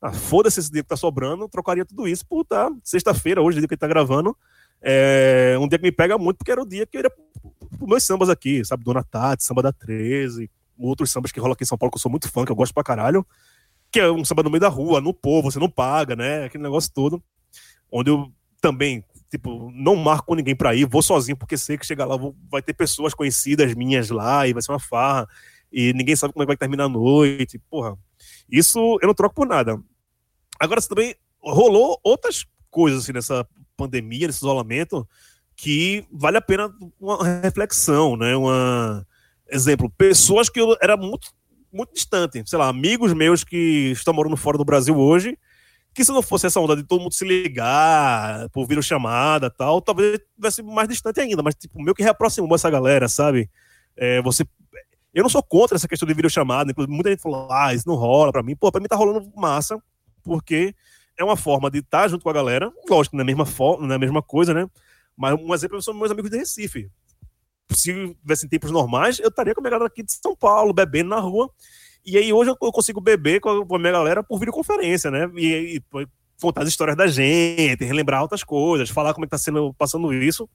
[0.03, 3.67] Ah, Foda-se esse dinheiro que tá sobrando, trocaria tudo isso por tá, sexta-feira, hoje, dia
[3.67, 4.37] que ele tá gravando.
[4.83, 7.13] É um dia que me pega muito, porque era o dia que eu iria
[7.85, 8.85] os meus sambas aqui, sabe?
[8.85, 12.01] Dona Tati, samba da 13, outros sambas que rolam aqui em São Paulo, que eu
[12.01, 13.27] sou muito fã, que eu gosto pra caralho.
[13.93, 16.45] Que é um samba no meio da rua, no povo, você não paga, né?
[16.45, 17.23] Aquele negócio todo.
[17.91, 22.05] Onde eu também, tipo, não marco ninguém pra ir, vou sozinho, porque sei que chegar
[22.05, 25.29] lá vou, vai ter pessoas conhecidas minhas lá e vai ser uma farra.
[25.73, 27.59] E ninguém sabe como é que vai terminar a noite.
[27.71, 27.97] Porra,
[28.51, 29.81] isso eu não troco por nada.
[30.59, 35.09] Agora, também rolou outras coisas assim nessa pandemia, nesse isolamento,
[35.61, 38.35] que vale a pena uma reflexão, né?
[38.35, 39.07] Uma
[39.47, 41.29] exemplo, pessoas que eu era muito
[41.71, 45.39] muito distante, sei lá, amigos meus que estão morando fora do Brasil hoje,
[45.95, 50.19] que se não fosse essa onda de todo mundo se ligar por chamada tal, talvez
[50.35, 53.49] tivesse mais distante ainda, mas tipo, meio que reaproximou essa galera, sabe?
[53.97, 54.45] É, você
[55.13, 57.97] eu não sou contra essa questão de videochamada, inclusive muita gente falou, ah, isso não
[57.97, 58.57] rola pra mim.
[58.57, 59.79] Pô, pra mim tá rolando massa,
[60.23, 60.75] porque
[61.19, 64.23] é uma forma de estar junto com a galera, lógico, na mesma forma, na mesma
[64.23, 64.67] coisa, né?
[65.17, 66.91] Mas um exemplo são meus amigos de Recife.
[67.71, 71.11] Se tivesse tempos normais, eu estaria com a minha galera aqui de São Paulo, bebendo
[71.11, 71.51] na rua.
[72.05, 75.31] E aí hoje eu consigo beber com a minha galera por videoconferência, né?
[75.37, 76.07] E, e
[76.41, 80.13] contar as histórias da gente, relembrar outras coisas, falar como é que tá sendo passando
[80.13, 80.49] isso.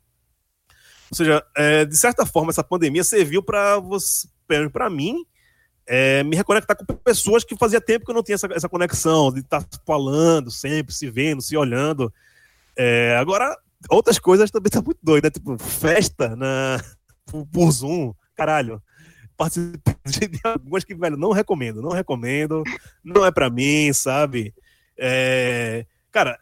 [1.12, 4.28] Ou seja, é, de certa forma, essa pandemia serviu para você,
[4.72, 5.24] para mim,
[5.86, 9.32] é, me reconectar com pessoas que fazia tempo que eu não tinha essa, essa conexão,
[9.32, 12.12] de estar tá falando sempre, se vendo, se olhando.
[12.76, 13.56] É, agora,
[13.90, 15.30] outras coisas também tá muito doido, né?
[15.30, 16.82] Tipo, festa na,
[17.52, 18.82] por Zoom, caralho.
[19.38, 22.64] Participei de algumas que, velho, não recomendo, não recomendo,
[23.04, 24.54] não é para mim, sabe?
[24.98, 26.40] É, cara,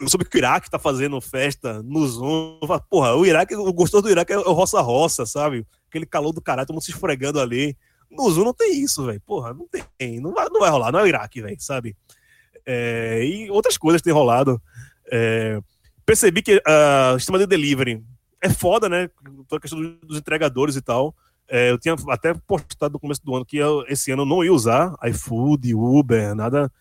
[0.00, 2.58] eu soube que o Iraque tá fazendo festa no Zoom.
[2.90, 5.66] Porra, o Iraque, o gostoso do Iraque é o roça-roça, sabe?
[5.88, 7.76] Aquele calor do caralho, todo mundo se esfregando ali.
[8.10, 9.20] No Zoom não tem isso, velho.
[9.20, 10.20] Porra, não tem.
[10.20, 11.96] Não vai, não vai rolar, não é o Iraque, velho, sabe?
[12.64, 14.60] É, e outras coisas têm rolado.
[15.10, 15.60] É,
[16.08, 18.02] percebi que uh, o sistema de delivery
[18.40, 19.10] é foda, né?
[19.46, 21.14] Toda a questão dos entregadores e tal.
[21.46, 24.42] É, eu tinha até postado no começo do ano que eu, esse ano eu não
[24.42, 26.72] ia usar iFood, Uber, nada,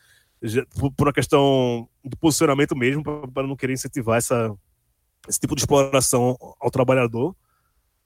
[0.80, 4.54] por, por, uma questão do posicionamento mesmo, para não querer incentivar essa,
[5.28, 7.36] esse tipo de exploração ao trabalhador.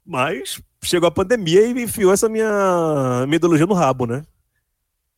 [0.04, 4.24] Mas chegou a pandemia e enfiou essa minha, minha ideologia no rabo, né?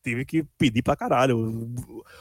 [0.03, 1.73] Tive que pedir pra caralho.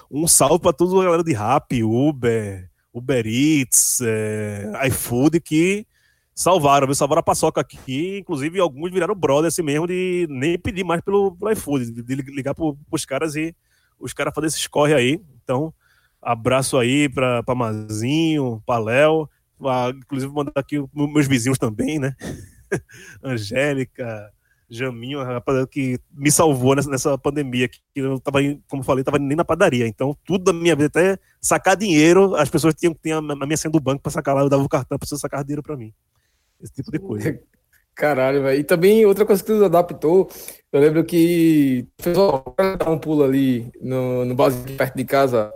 [0.09, 5.87] Um salve pra toda a galera de rap, Uber, Uber Eats, é, iFood, que
[6.35, 6.95] salvaram, viu?
[6.95, 8.19] Salvaram a paçoca aqui.
[8.19, 12.55] Inclusive, alguns viraram brother assim mesmo de nem pedir mais pelo, pelo iFood, de ligar
[12.55, 13.55] pro, pros caras e
[13.99, 15.21] os caras fazerem esse corre aí.
[15.43, 15.73] Então,
[16.21, 19.29] abraço aí pra, pra Mazinho, pra Léo.
[19.97, 22.15] inclusive, mandar aqui meus vizinhos também, né?
[23.23, 24.33] Angélica,
[24.75, 29.19] Jaminho, a rapaziada que me salvou nessa, nessa pandemia, que eu tava, como falei, tava
[29.19, 29.87] nem na padaria.
[29.87, 33.71] Então, tudo da minha vida, até sacar dinheiro, as pessoas tinham, tinham a minha senha
[33.71, 35.93] do banco para sacar lá, eu dava o cartão para sacar dinheiro para mim.
[36.61, 37.39] Esse tipo de coisa.
[37.95, 38.61] Caralho, velho.
[38.61, 40.31] E também outra coisa que tu adaptou,
[40.73, 45.53] eu lembro que fez um pulo ali no, no base perto de casa,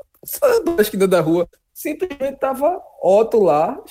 [0.66, 3.82] na esquina da rua, simplesmente tava Otto lá,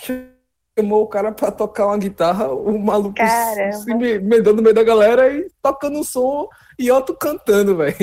[0.78, 5.34] chamou o cara pra tocar uma guitarra, o maluco se emendando no meio da galera
[5.34, 6.47] e tocando um som
[6.78, 7.95] e Otto cantando, velho.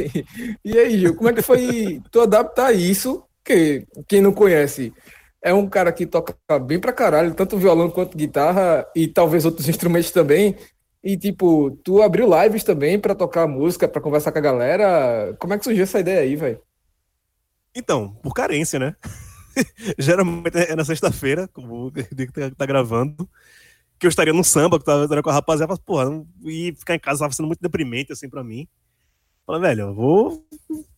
[0.65, 3.23] E aí, Gil, como é que foi tu adaptar isso?
[3.45, 4.93] Que quem não conhece
[5.43, 9.69] é um cara que toca bem pra caralho, tanto violão quanto guitarra e talvez outros
[9.69, 10.57] instrumentos também.
[11.05, 15.35] E tipo, tu abriu lives também para tocar música, para conversar com a galera.
[15.39, 16.61] Como é que surgiu essa ideia aí, velho?
[17.75, 18.95] Então, por carência, né?
[19.99, 23.29] geralmente é na sexta-feira, como o Diego tá, tá, gravando,
[23.99, 26.99] que eu estaria no samba, que eu tava com a rapaziada, porra, e ficar em
[26.99, 28.67] casa tava sendo muito deprimente, assim, pra mim.
[29.47, 30.47] Falei, velho, eu vou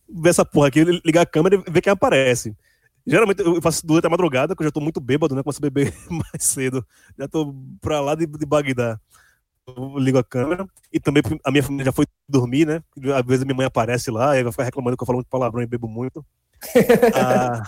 [0.09, 2.55] ver essa porra aqui, ligar a câmera e ver quem aparece.
[3.07, 5.43] Geralmente eu faço durante a madrugada, que eu já tô muito bêbado, né?
[5.43, 6.85] Começo a beber mais cedo.
[7.17, 8.99] Já tô pra lá de, de Bagdá.
[9.67, 10.65] Eu ligo a câmera.
[10.91, 12.81] E também a minha família já foi dormir, né?
[13.15, 15.29] Às vezes a minha mãe aparece lá e vai ficar reclamando que eu falo muito
[15.29, 16.25] palavrão e bebo muito.
[17.15, 17.61] ah,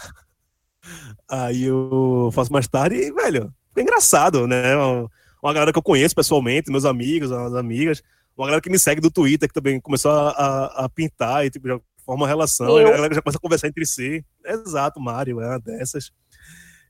[1.29, 4.75] aí eu faço mais tarde e, velho, é engraçado, né?
[4.75, 5.09] Uma,
[5.41, 8.01] uma galera que eu conheço pessoalmente, meus amigos, as amigas,
[8.37, 11.49] uma galera que me segue do Twitter, que também começou a, a, a pintar e
[11.49, 12.87] tipo, já forma uma relação, eu...
[12.87, 14.23] a galera já começa a conversar entre si.
[14.45, 16.11] Exato, Mário, é uma dessas.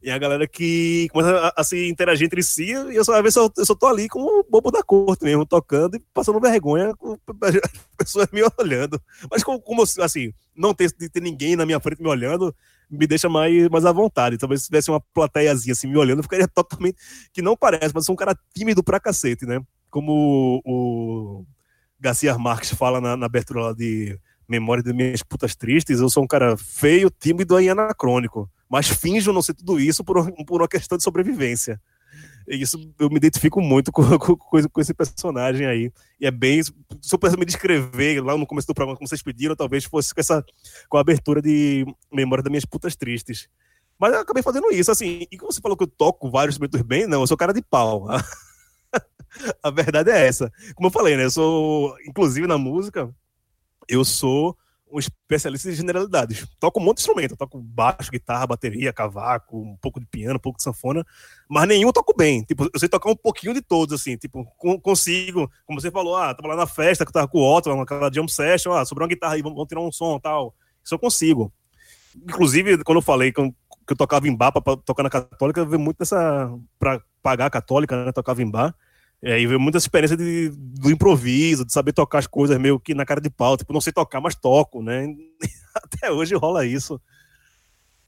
[0.02, 3.52] E a galera que começa a, a, se interagir entre si, e eu só, eu,
[3.58, 7.18] eu só tô ali como o bobo da corte mesmo, tocando e passando vergonha com
[7.42, 7.56] as
[7.98, 9.02] pessoas me olhando.
[9.30, 12.56] Mas como, como assim, não ter, ter ninguém na minha frente me olhando,
[12.90, 14.38] me deixa mais, mais à vontade.
[14.38, 16.98] Talvez se tivesse uma plateiazinha assim me olhando, eu ficaria totalmente.
[17.34, 19.60] Que não parece, mas sou um cara tímido pra cacete, né?
[19.90, 21.46] Como o,
[22.00, 26.28] Garcia Marques fala na, na abertura de Memória de Minhas Putas Tristes, eu sou um
[26.28, 30.98] cara feio, tímido e anacrônico mas finjo não ser tudo isso por, por uma questão
[30.98, 31.82] de sobrevivência.
[32.48, 35.92] Isso eu me identifico muito com, com, com, esse personagem aí.
[36.20, 36.64] E é bem.
[36.64, 36.72] Se
[37.12, 40.22] eu pudesse me descrever lá no começo do programa, como vocês pediram, talvez fosse com
[40.22, 40.44] essa
[40.88, 43.50] com a abertura de Memória das Minhas Putas Tristes.
[44.00, 45.28] Mas eu acabei fazendo isso, assim.
[45.30, 47.62] E como você falou que eu toco vários instrumentos bem, não, eu sou cara de
[47.62, 48.08] pau.
[49.62, 50.52] a verdade é essa.
[50.76, 51.26] Como eu falei, né?
[51.26, 53.14] Eu sou, inclusive na música,
[53.90, 54.58] eu sou
[54.92, 56.48] um especialista em generalidades.
[56.60, 60.40] Toco um monte de instrumento, toco baixo, guitarra, bateria, cavaco, um pouco de piano, um
[60.40, 61.06] pouco de sanfona,
[61.50, 62.44] mas nenhum eu toco bem.
[62.44, 64.46] Tipo, eu sei tocar um pouquinho de todos, assim, tipo,
[64.82, 68.12] consigo, como você falou, ah, tava lá na festa que tava com o Otto, naquela
[68.12, 70.56] jam session, ah, sobrou uma guitarra aí, vamos, tirar um som tal.
[70.84, 71.52] Isso eu consigo.
[72.16, 73.52] Inclusive, quando eu falei que eu,
[73.86, 77.48] que eu tocava em bar pra tocar na católica, eu vi muito dessa, pra pagar
[77.48, 78.74] a católica, né, tocava em bar,
[79.22, 82.94] é, e veio muita experiência de, do improviso, de saber tocar as coisas meio que
[82.94, 83.58] na cara de pau.
[83.58, 85.08] Tipo, não sei tocar, mas toco, né?
[85.74, 87.02] Até hoje rola isso.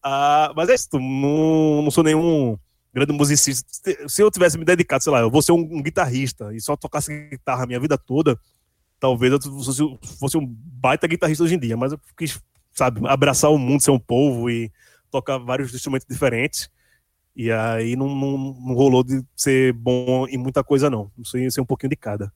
[0.04, 2.58] Ah, mas é isso, não, não sou nenhum
[2.94, 3.68] grande musicista.
[4.08, 6.76] Se eu tivesse me dedicado, sei lá, eu vou ser um, um guitarrista e só
[6.76, 8.40] tocasse guitarra a minha vida toda,
[9.00, 9.82] talvez eu fosse,
[10.20, 11.76] fosse, um baita guitarrista hoje em dia.
[11.76, 12.40] Mas eu quis,
[12.72, 14.72] sabe, abraçar o mundo, ser um povo e
[15.12, 16.70] tocar vários instrumentos diferentes.
[17.40, 21.10] E aí não, não, não, rolou de ser bom em muita coisa, não.
[21.18, 22.34] Não sei ser um pouquinho de cada.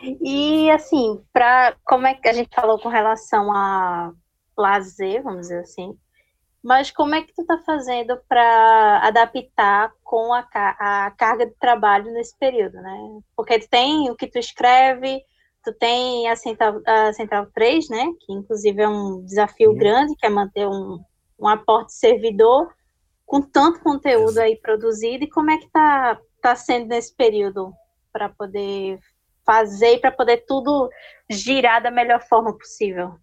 [0.00, 4.12] E assim, para como é que a gente falou com relação a
[4.56, 5.98] lazer, vamos dizer assim,
[6.62, 12.12] mas como é que tu tá fazendo para adaptar com a, a carga de trabalho
[12.12, 13.20] nesse período, né?
[13.34, 15.20] Porque tu tem o que tu escreve,
[15.64, 18.06] tu tem a Central, a Central 3, né?
[18.20, 19.78] Que inclusive é um desafio Sim.
[19.78, 21.00] grande, que é manter um,
[21.40, 22.72] um aporte servidor
[23.24, 27.72] com tanto conteúdo aí produzido e como é que tá, tá sendo nesse período
[28.12, 29.00] para poder
[29.44, 30.90] fazer e para poder tudo
[31.30, 33.18] girar da melhor forma possível?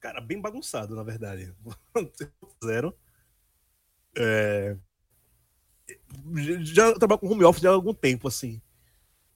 [0.00, 1.54] Cara, bem bagunçado, na verdade.
[2.64, 2.94] Zero.
[4.16, 4.76] É...
[6.62, 8.60] Já trabalho com home office há algum tempo, assim.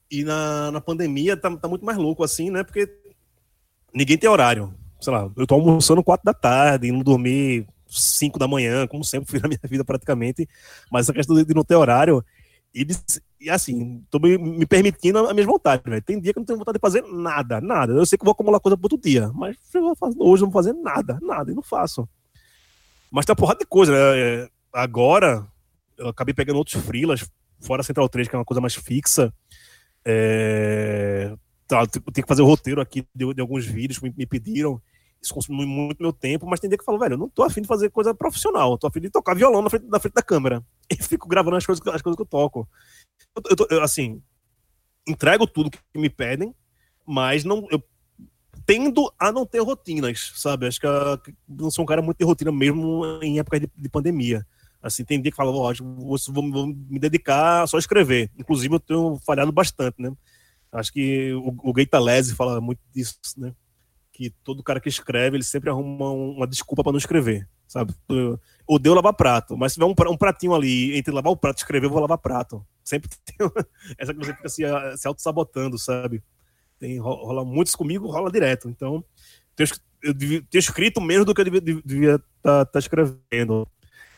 [0.09, 2.63] E na, na pandemia tá, tá muito mais louco, assim, né?
[2.63, 2.89] Porque
[3.93, 4.73] ninguém tem horário.
[4.99, 7.67] Sei lá, eu tô almoçando quatro da tarde, indo dormir
[8.01, 10.47] 5 da manhã, como sempre fui na minha vida praticamente,
[10.91, 12.23] mas essa questão de não ter horário,
[12.75, 12.85] e,
[13.39, 16.01] e assim, tô me, me permitindo a minha vontade, velho.
[16.01, 17.93] Tem dia que eu não tenho vontade de fazer nada, nada.
[17.93, 19.55] Eu sei que vou acumular coisa pro outro dia, mas
[20.19, 22.07] hoje não vou fazer nada, nada, e não faço.
[23.09, 24.19] Mas uma porrada de coisa, né?
[24.19, 25.47] É, agora,
[25.97, 27.25] eu acabei pegando outros freelas,
[27.61, 29.33] fora Central 3, que é uma coisa mais fixa.
[30.03, 31.33] É...
[31.65, 34.81] Tá, tenho que fazer o roteiro aqui de, de alguns vídeos que me, me pediram
[35.25, 37.61] isso muito meu tempo, mas tem dia que eu falo, velho, eu não tô afim
[37.61, 40.21] de fazer coisa profissional, eu tô afim de tocar violão na frente, na frente da
[40.21, 40.63] câmera.
[40.89, 42.67] E fico gravando as coisas, as coisas que eu toco.
[43.35, 44.21] Eu, eu, tô, eu, assim,
[45.07, 46.53] entrego tudo que me pedem,
[47.05, 47.83] mas não, eu
[48.65, 50.67] tendo a não ter rotinas, sabe?
[50.67, 53.89] Acho que eu não sou um cara muito de rotina mesmo em época de, de
[53.89, 54.45] pandemia.
[54.81, 58.29] Assim, tem dia que fala, ó, vou, vou, vou, me dedicar só a escrever.
[58.37, 60.11] Inclusive, eu tenho falhado bastante, né?
[60.71, 63.53] Acho que o, o Gaetalese fala muito disso, né?
[64.15, 67.93] Que todo cara que escreve, ele sempre arruma uma desculpa para não escrever, sabe?
[68.07, 71.59] Eu odeio lavar prato, mas se tiver um, pratinho ali, entre lavar o prato e
[71.59, 72.65] escrever, eu vou lavar prato.
[72.81, 73.35] Sempre tem
[73.97, 74.63] essa que você fica se,
[74.97, 76.23] se auto-sabotando, sabe?
[76.79, 78.69] Tem, rola muitos comigo, rola direto.
[78.69, 79.03] Então,
[80.01, 81.45] eu devia ter escrito menos do que eu
[81.83, 83.67] devia estar tá, tá escrevendo.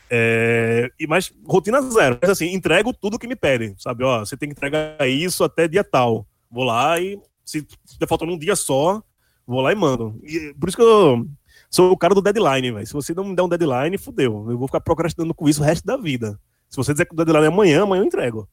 [0.08, 2.18] É, e mais rotina zero.
[2.22, 4.04] Mas assim, entrego tudo que me pedem, sabe?
[4.04, 6.24] Ó, você tem que entregar isso até dia tal.
[6.48, 9.02] Vou lá e se estiver faltando um dia só,
[9.48, 10.20] Vou lá e mando.
[10.22, 11.26] E por isso que eu
[11.70, 12.86] sou o cara do deadline, velho.
[12.86, 14.46] Se você não me der um deadline, fudeu.
[14.50, 16.38] Eu vou ficar procrastinando com isso o resto da vida.
[16.68, 18.46] Se você dizer que o deadline é amanhã, amanhã eu entrego.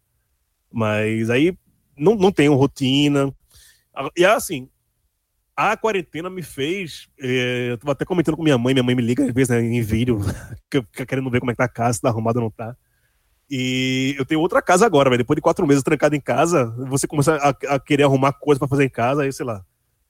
[0.72, 1.54] Mas aí
[1.98, 3.30] não, não tenho rotina.
[4.16, 4.70] E assim,
[5.54, 7.10] a quarentena me fez.
[7.20, 9.62] É, eu tava até comentando com minha mãe, minha mãe me liga às vezes né,
[9.62, 10.22] em vídeo,
[11.06, 12.74] querendo ver como é que tá a casa, se tá arrumada ou não tá.
[13.52, 15.24] E eu tenho outra casa agora, velho.
[15.24, 18.70] Depois de quatro meses trancado em casa, você começa a, a querer arrumar coisa para
[18.70, 19.62] fazer em casa, aí sei lá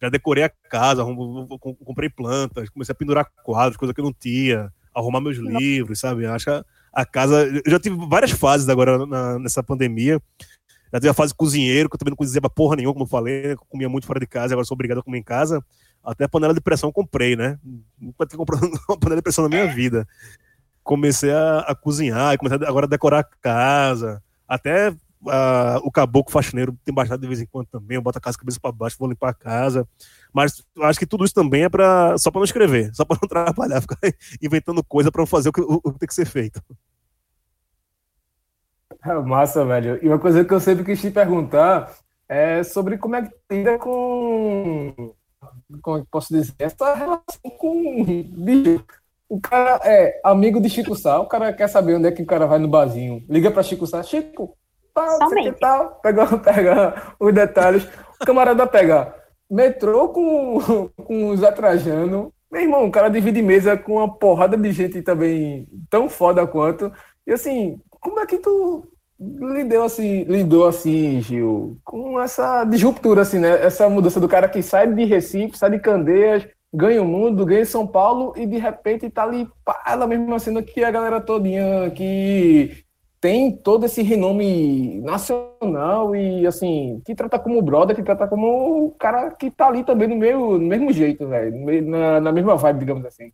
[0.01, 1.03] Já decorei a casa,
[1.85, 6.25] comprei plantas, comecei a pendurar quadros, coisa que eu não tinha, arrumar meus livros, sabe?
[6.25, 7.45] Acho que a, casa.
[7.45, 10.21] Eu já tive várias fases agora na, nessa pandemia.
[10.91, 13.49] Já tive a fase cozinheiro, que eu também não cozinhava porra nenhuma, como eu falei,
[13.49, 13.55] né?
[13.69, 15.63] comia muito fora de casa, agora sou obrigado a comer em casa.
[16.03, 17.59] Até a panela de pressão comprei, né?
[17.99, 20.07] Nunca tinha comprado uma panela de pressão na minha vida.
[20.83, 24.21] Comecei a, a cozinhar, comecei agora a decorar a casa.
[24.47, 27.95] Até uh, o caboclo faxineiro tem baixado de vez em quando também.
[27.95, 29.87] Eu boto a casa cabeça para baixo, vou limpar a casa.
[30.33, 33.27] Mas acho que tudo isso também é pra, só para não escrever, só para não
[33.29, 33.97] trabalhar, ficar
[34.41, 36.61] inventando coisa para fazer o que, o, o que tem que ser feito.
[39.03, 39.99] É massa, velho.
[40.03, 41.93] E uma coisa que eu sempre quis te perguntar
[42.27, 45.13] é sobre como é que lida com
[45.81, 48.83] como é que posso dizer, essa relação com bicho.
[49.27, 52.25] O cara é amigo de Chico Sá, o cara quer saber onde é que o
[52.25, 53.23] cara vai no barzinho.
[53.27, 54.55] Liga pra Chico Sá, Chico,
[54.95, 55.59] tal, Somente.
[55.59, 57.87] tal, pega, pega os detalhes.
[58.21, 59.13] O camarada pega
[59.51, 62.33] metrô com, com os atrajando.
[62.51, 66.91] Meu irmão, o cara divide mesa com uma porrada de gente também tão foda quanto.
[67.27, 68.87] E assim, como é que tu
[69.19, 73.65] lidou assim, lidou assim, Gil, com essa disruptura, assim, né?
[73.65, 77.65] Essa mudança do cara que sai de Recife, sai de Candeias, ganha o mundo, ganha
[77.65, 81.89] São Paulo e de repente tá ali, pá, ela mesma sendo que a galera todinha
[81.91, 82.84] que
[83.25, 88.91] tem todo esse renome nacional e assim, que trata como brother, que trata como o
[88.91, 92.81] cara que tá ali também no, meio, no mesmo jeito, velho, na, na mesma vibe,
[92.81, 93.33] digamos assim.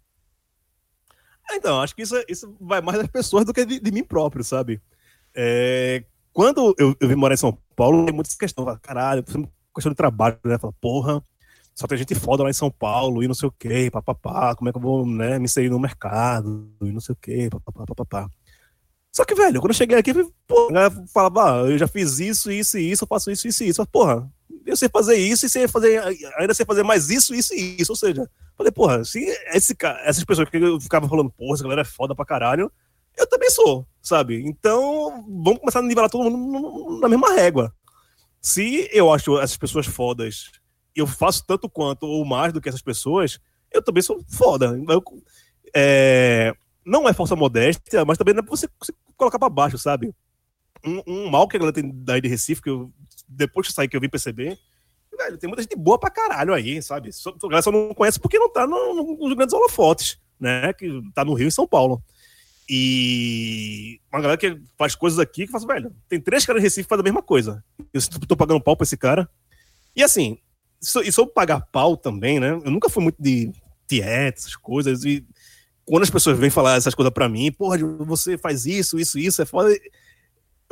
[1.51, 4.45] Então, acho que isso, isso vai mais das pessoas do que de, de mim próprio,
[4.45, 4.81] sabe?
[5.35, 8.65] É, quando eu, eu vim morar em São Paulo, tem muita questão.
[8.81, 9.25] Caralho,
[9.75, 10.57] questão de trabalho, né?
[10.57, 11.21] Fala, porra,
[11.75, 14.69] só tem gente foda lá em São Paulo e não sei o quê, papapá, como
[14.69, 17.85] é que eu vou né, me inserir no mercado e não sei o quê, papapá,
[17.85, 18.29] papapá.
[19.11, 20.13] Só que, velho, quando eu cheguei aqui,
[20.47, 23.67] porra, falava, ah, eu já fiz isso, isso e isso, eu faço isso, isso e
[23.67, 23.85] isso.
[23.87, 24.31] Porra,
[24.65, 26.01] eu sei fazer isso e sei fazer,
[26.37, 27.91] ainda sei fazer mais isso, isso e isso.
[27.91, 29.19] Ou seja, falei, porra, se
[29.53, 32.71] esse, essas pessoas que eu ficava falando, porra, essa galera é foda pra caralho,
[33.17, 34.41] eu também sou, sabe?
[34.45, 37.73] Então, vamos começar a nivelar todo mundo na mesma régua.
[38.41, 40.49] Se eu acho essas pessoas fodas,
[40.95, 43.39] eu faço tanto quanto ou mais do que essas pessoas,
[43.71, 44.79] eu também sou foda.
[44.87, 45.03] Eu,
[45.75, 46.53] é,
[46.85, 48.67] não é falsa modéstia, mas também não é pra você,
[49.15, 50.13] colocar pra baixo, sabe?
[50.83, 52.91] Um, um, mal que a galera tem daí de Recife, que eu,
[53.27, 54.57] depois que saí que eu vim perceber,
[55.15, 57.11] velho, tem muita gente boa pra caralho aí, sabe?
[57.11, 60.73] Só, a galera só não conhece porque não tá no, no, nos grandes holofotes, né?
[60.73, 62.01] Que tá no Rio e São Paulo.
[62.67, 66.83] E uma galera que faz coisas aqui que faz, velho, tem três caras de Recife
[66.83, 67.63] que fazem a mesma coisa.
[67.93, 69.29] Eu tô pagando pau pra esse cara.
[69.95, 70.37] E assim,
[71.03, 72.51] e sobre pagar pau também, né?
[72.51, 73.51] Eu nunca fui muito de
[73.87, 75.03] tieta, essas coisas.
[75.03, 75.25] E
[75.91, 79.41] quando as pessoas vêm falar essas coisas pra mim, porra, você faz isso, isso, isso,
[79.41, 79.69] é foda.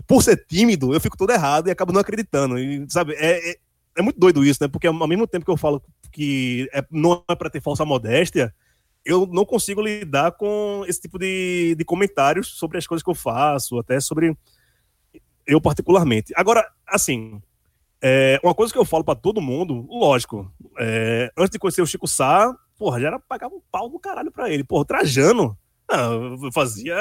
[0.08, 2.58] Por ser tímido, eu fico todo errado e acabo não acreditando.
[2.58, 3.56] E, sabe, é, é,
[3.98, 4.70] é muito doido isso, né?
[4.70, 8.56] Porque ao mesmo tempo que eu falo que é, não é pra ter falsa modéstia,
[9.04, 13.16] eu não consigo lidar com esse tipo de, de comentários sobre as coisas que eu
[13.16, 14.34] faço, até sobre
[15.46, 16.32] eu particularmente.
[16.34, 17.42] Agora, assim,
[18.02, 21.88] é, uma coisa que eu falo para todo mundo, lógico, é, antes de conhecer o
[21.88, 24.64] Chico Sá, porra, já era pagar um pau do caralho pra ele.
[24.64, 25.58] Porra, Trajano,
[25.92, 26.96] ah, eu fazia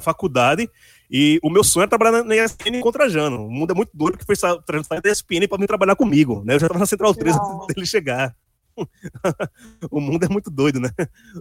[0.00, 0.70] faculdade
[1.10, 3.46] e o meu sonho era trabalhar na ESPN com o Trajano.
[3.46, 6.42] O mundo é muito doido que fez Trajano sair da ESPN pra vir trabalhar comigo,
[6.44, 6.54] né?
[6.54, 8.34] Eu já tava na Central 3 antes dele chegar.
[9.90, 10.90] o mundo é muito doido, né?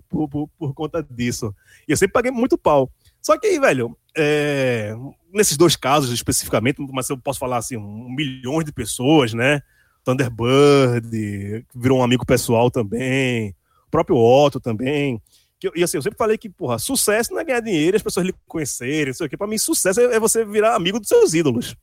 [0.09, 1.55] Por, por, por, conta disso.
[1.87, 2.91] E eu sempre paguei muito pau.
[3.21, 4.95] Só que aí, velho, é...
[5.33, 9.61] nesses dois casos especificamente, mas eu posso falar assim, um milhão de pessoas, né?
[10.03, 13.55] Thunderbird, virou um amigo pessoal também,
[13.87, 15.21] o próprio Otto também.
[15.59, 18.25] Que, e assim, eu sempre falei que, porra, sucesso não é ganhar dinheiro, as pessoas
[18.25, 19.35] lhe conhecerem, não sei o quê.
[19.35, 21.75] Pra mim, sucesso é, é você virar amigo dos seus ídolos.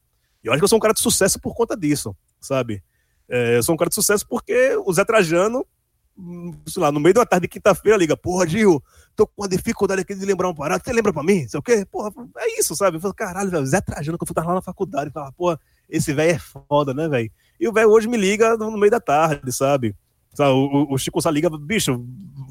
[0.42, 2.82] E eu acho que eu sou um cara de sucesso por conta disso, sabe?
[3.28, 5.66] É, eu sou um cara de sucesso porque o Zé Trajano,
[6.66, 8.82] sei lá, no meio da tarde de quinta-feira, liga, porra, Gil,
[9.14, 11.46] tô com uma dificuldade aqui de lembrar um parado, você lembra pra mim?
[11.46, 11.84] Sei o quê?
[11.84, 12.96] Porra, é isso, sabe?
[12.96, 16.12] Eu falo, caralho, velho, Zé Trajano, que eu fui lá na faculdade, fala, porra, esse
[16.12, 17.30] velho é foda, né, velho?
[17.60, 19.94] E o velho hoje me liga no meio da tarde, sabe?
[20.38, 22.04] O, o Chico só liga, bicho,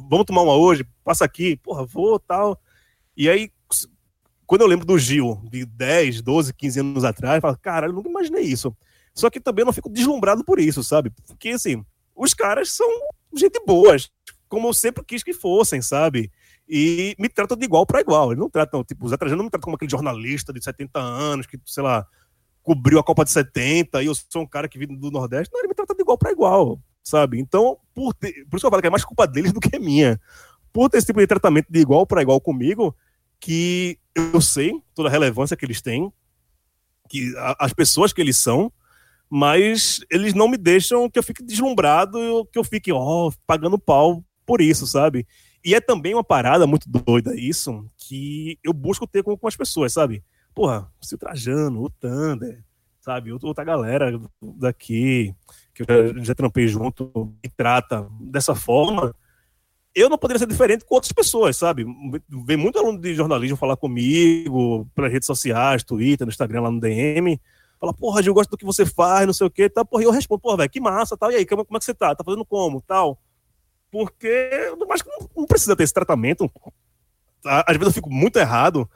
[0.09, 2.59] vamos tomar uma hoje, passa aqui, porra, vou, tal.
[3.16, 3.51] E aí,
[4.45, 7.95] quando eu lembro do Gil, de 10, 12, 15 anos atrás, eu falo, caralho, eu
[7.95, 8.76] nunca imaginei isso.
[9.13, 11.11] Só que também não fico deslumbrado por isso, sabe?
[11.28, 11.84] Porque, assim,
[12.16, 12.88] os caras são
[13.39, 14.09] gente boas,
[14.47, 16.31] como eu sempre quis que fossem, sabe?
[16.67, 18.29] E me tratam de igual para igual.
[18.31, 20.99] Eles não tratam, tipo, o Zé Trajano não me trata como aquele jornalista de 70
[20.99, 22.07] anos que, sei lá,
[22.63, 25.53] cobriu a Copa de 70 e eu sou um cara que vive do Nordeste.
[25.53, 27.39] Não, ele me trata de igual para igual, sabe?
[27.39, 29.77] Então, por, ter, por isso que eu falo que é mais culpa deles do que
[29.77, 30.19] minha.
[30.73, 32.95] Por ter esse tipo de tratamento de igual para igual comigo,
[33.39, 36.11] que eu sei toda a relevância que eles têm,
[37.07, 38.73] que as pessoas que eles são,
[39.30, 43.80] mas eles não me deixam que eu fique deslumbrado, que eu fique, ó, oh, pagando
[43.80, 45.28] pau por isso, sabe?
[45.63, 49.55] E é também uma parada muito doida isso, que eu busco ter com, com as
[49.55, 50.23] pessoas, sabe?
[50.53, 52.63] Porra, o Trajano, o Thunder,
[53.01, 53.32] sabe?
[53.32, 55.34] Outra galera daqui,
[55.73, 59.13] que eu já, já trampei junto, me trata dessa forma,
[59.95, 61.86] eu não poderia ser diferente com outras pessoas, sabe?
[62.45, 66.80] Vem muito aluno de jornalismo falar comigo, pelas redes sociais, Twitter, no Instagram, lá no
[66.80, 67.39] DM,
[67.86, 70.05] fala, porra, eu gosto do que você faz, não sei o quê, tá, porra, e
[70.05, 72.15] eu respondo, porra, velho, que massa, tal, e aí, como, como é que você tá?
[72.15, 73.19] Tá fazendo como, tal?
[73.95, 74.51] porque
[74.89, 76.51] mais que não, precisa ter esse tratamento.
[77.45, 78.89] Às vezes eu fico muito errado.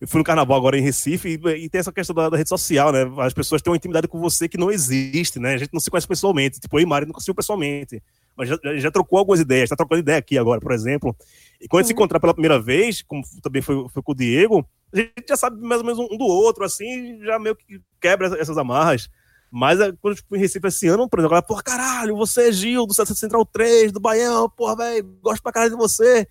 [0.00, 2.48] Eu fui no carnaval agora em Recife e, e tem essa questão da, da, rede
[2.48, 3.00] social, né?
[3.18, 5.54] As pessoas têm uma intimidade com você que não existe, né?
[5.54, 6.60] A gente não se conhece pessoalmente.
[6.60, 8.00] Tipo, eu e Mari não conheceu pessoalmente.
[8.36, 11.16] Mas já, já, trocou algumas ideias, está trocando ideia aqui agora, por exemplo.
[11.60, 14.14] E quando a gente se encontrar pela primeira vez, como também foi, foi com o
[14.14, 14.64] Diego,
[14.94, 18.40] a gente já sabe mais ou menos um do outro, assim, já meio que quebra
[18.40, 19.08] essas amarras.
[19.50, 22.48] Mas é, quando eu fui em Recife esse ano, por exemplo, ela, porra, caralho, você
[22.48, 26.26] é Gil, do Central 3, do Baião, porra, velho, gosto pra caralho de você.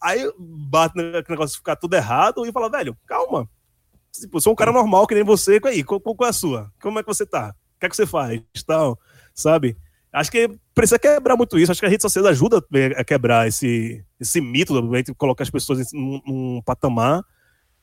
[0.00, 3.48] Aí bate no negócio de ficar tudo errado e fala, velho, calma.
[4.12, 6.72] Tipo, sou um cara normal que nem você, aí, qual, qual é a sua?
[6.80, 7.54] Como é que você tá?
[7.76, 8.40] O que é que você faz?
[8.66, 8.98] Tal,
[9.34, 9.76] sabe?
[10.12, 11.70] Acho que precisa quebrar muito isso.
[11.70, 12.64] Acho que a rede social ajuda
[12.96, 14.74] a quebrar esse, esse mito,
[15.16, 17.22] colocar as pessoas num, num patamar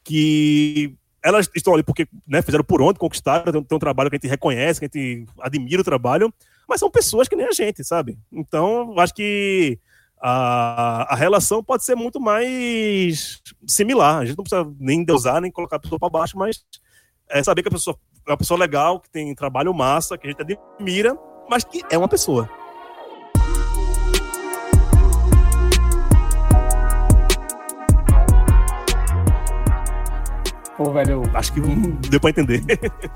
[0.06, 4.16] que elas estão ali porque né, fizeram por onde, conquistaram, tem, tem, um trabalho que
[4.16, 6.32] a gente reconhece, que a gente admira o trabalho,
[6.70, 8.18] mas são pessoas que nem a gente, sabe?
[8.32, 9.80] Então, acho que
[10.22, 14.20] a, a relação pode ser muito mais similar.
[14.20, 16.64] A gente não precisa nem deusar, nem colocar a pessoa para baixo, mas
[17.28, 17.97] é saber que a pessoa
[18.28, 21.18] é uma pessoa legal, que tem trabalho massa, que a gente admira,
[21.49, 22.49] mas que é uma pessoa.
[30.78, 31.23] Pô, velho.
[31.34, 31.61] Acho que
[32.09, 32.61] deu pra entender.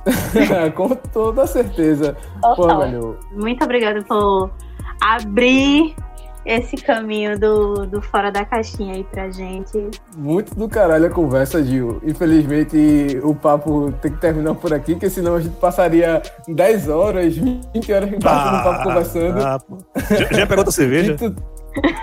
[0.76, 2.16] Com toda certeza.
[2.55, 3.18] Pô, velho.
[3.34, 4.51] Muito obrigada por
[5.01, 5.95] abrir
[6.45, 9.89] esse caminho do, do fora da caixinha aí pra gente.
[10.18, 12.01] Muito do caralho a conversa, Gil.
[12.03, 17.36] Infelizmente o papo tem que terminar por aqui, porque senão a gente passaria 10 horas,
[17.38, 19.45] 20 horas ah, no papo conversando.
[19.45, 19.60] Ah,
[20.10, 21.18] já, já pegou outra cerveja?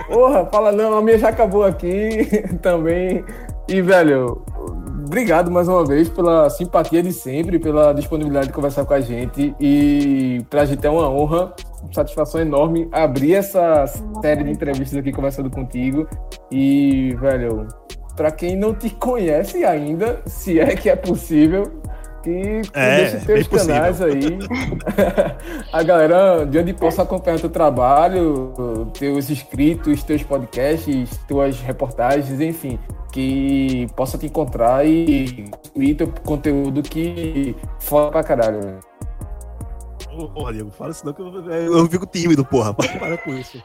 [0.06, 3.24] Porra, fala não, a minha já acabou aqui também.
[3.68, 4.44] E, velho,
[5.06, 9.54] obrigado mais uma vez pela simpatia de sempre, pela disponibilidade de conversar com a gente.
[9.60, 11.54] E pra gente é uma honra,
[11.92, 13.86] satisfação enorme abrir essa
[14.20, 16.06] série de entrevistas aqui conversando contigo.
[16.50, 17.68] E, velho,
[18.16, 21.80] pra quem não te conhece ainda, se é que é possível,
[22.22, 24.38] que é, deixe teus canais aí.
[25.72, 28.52] a galera de onde possa acompanhar teu trabalho,
[28.98, 32.78] teus inscritos, teus podcasts, tuas reportagens, enfim
[33.16, 38.80] que possa te encontrar e incluir teu conteúdo que foda pra caralho, velho.
[40.34, 42.74] Porra, Diego, fala isso não que eu, eu fico tímido, porra.
[42.76, 43.62] Para com isso.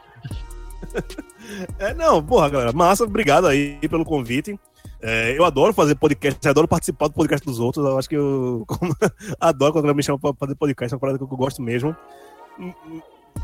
[1.78, 4.58] É, não, porra, galera, massa, obrigado aí pelo convite.
[5.02, 7.84] É, eu adoro fazer podcast, adoro participar do podcast dos outros.
[7.84, 8.64] Eu acho que eu
[9.38, 11.94] adoro quando me chamam pra fazer podcast, é uma parada que eu gosto mesmo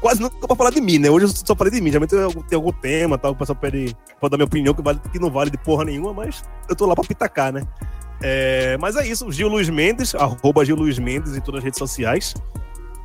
[0.01, 1.11] quase nunca pra falar de mim, né?
[1.11, 1.91] Hoje eu só falei de mim.
[1.91, 2.14] Geralmente
[2.49, 5.30] tem algum tema, tal, o pessoal pede pra dar minha opinião, que, vale, que não
[5.30, 7.62] vale de porra nenhuma, mas eu tô lá pra pitacar, né?
[8.20, 11.78] É, mas é isso, Gil Luiz Mendes, arroba Gil Luiz Mendes em todas as redes
[11.78, 12.34] sociais.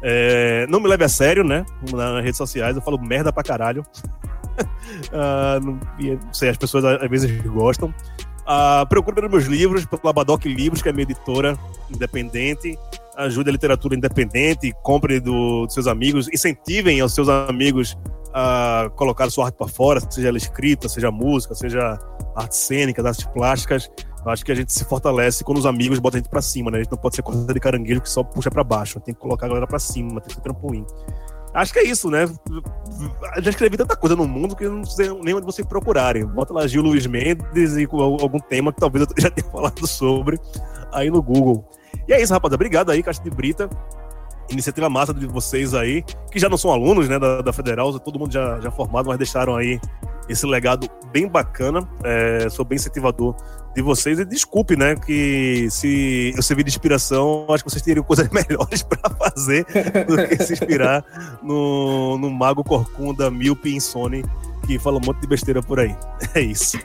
[0.01, 1.65] É, não me leve a sério, né?
[1.91, 3.85] Nas redes sociais eu falo merda pra caralho.
[5.13, 5.79] ah, não,
[6.33, 7.93] sei, as pessoas às vezes gostam.
[8.45, 11.57] Ah, procure pelos meus livros, pela Badoc Livros, que é minha editora
[11.89, 12.77] independente
[13.17, 17.97] ajude a literatura independente, compre do, dos seus amigos, incentivem aos seus amigos
[18.33, 21.99] a colocar sua arte para fora, seja ela escrita, seja música, seja
[22.35, 23.89] arte cênica, artes plásticas.
[24.25, 26.71] Eu acho que a gente se fortalece quando os amigos botam a gente para cima,
[26.71, 26.77] né?
[26.77, 29.19] A gente não pode ser coisa de caranguejo que só puxa para baixo, tem que
[29.19, 30.85] colocar a galera para cima, tem que ser trampolim.
[31.53, 32.25] Acho que é isso, né?
[33.41, 36.25] Já escrevi tanta coisa no mundo que eu não sei nem onde vocês procurarem.
[36.25, 40.39] Bota lá Gil Luiz Mendes e algum tema que talvez eu já tenha falado sobre
[40.91, 41.69] aí no Google.
[42.07, 42.55] E é isso, rapaziada.
[42.55, 43.69] Obrigado aí, Caixa de Brita.
[44.49, 48.19] Iniciativa massa de vocês aí, que já não são alunos né, da, da Federal, todo
[48.19, 49.79] mundo já, já formado, mas deixaram aí
[50.27, 51.87] esse legado bem bacana.
[52.03, 53.35] É, sou bem incentivador
[53.75, 54.19] de vocês.
[54.19, 58.83] E desculpe, né, que se eu servir de inspiração, acho que vocês teriam coisas melhores
[58.83, 59.65] para fazer
[60.05, 61.03] do que se inspirar
[61.41, 64.23] no, no Mago Corcunda, Milpe Insone,
[64.65, 65.95] que fala um monte de besteira por aí.
[66.35, 66.77] É isso.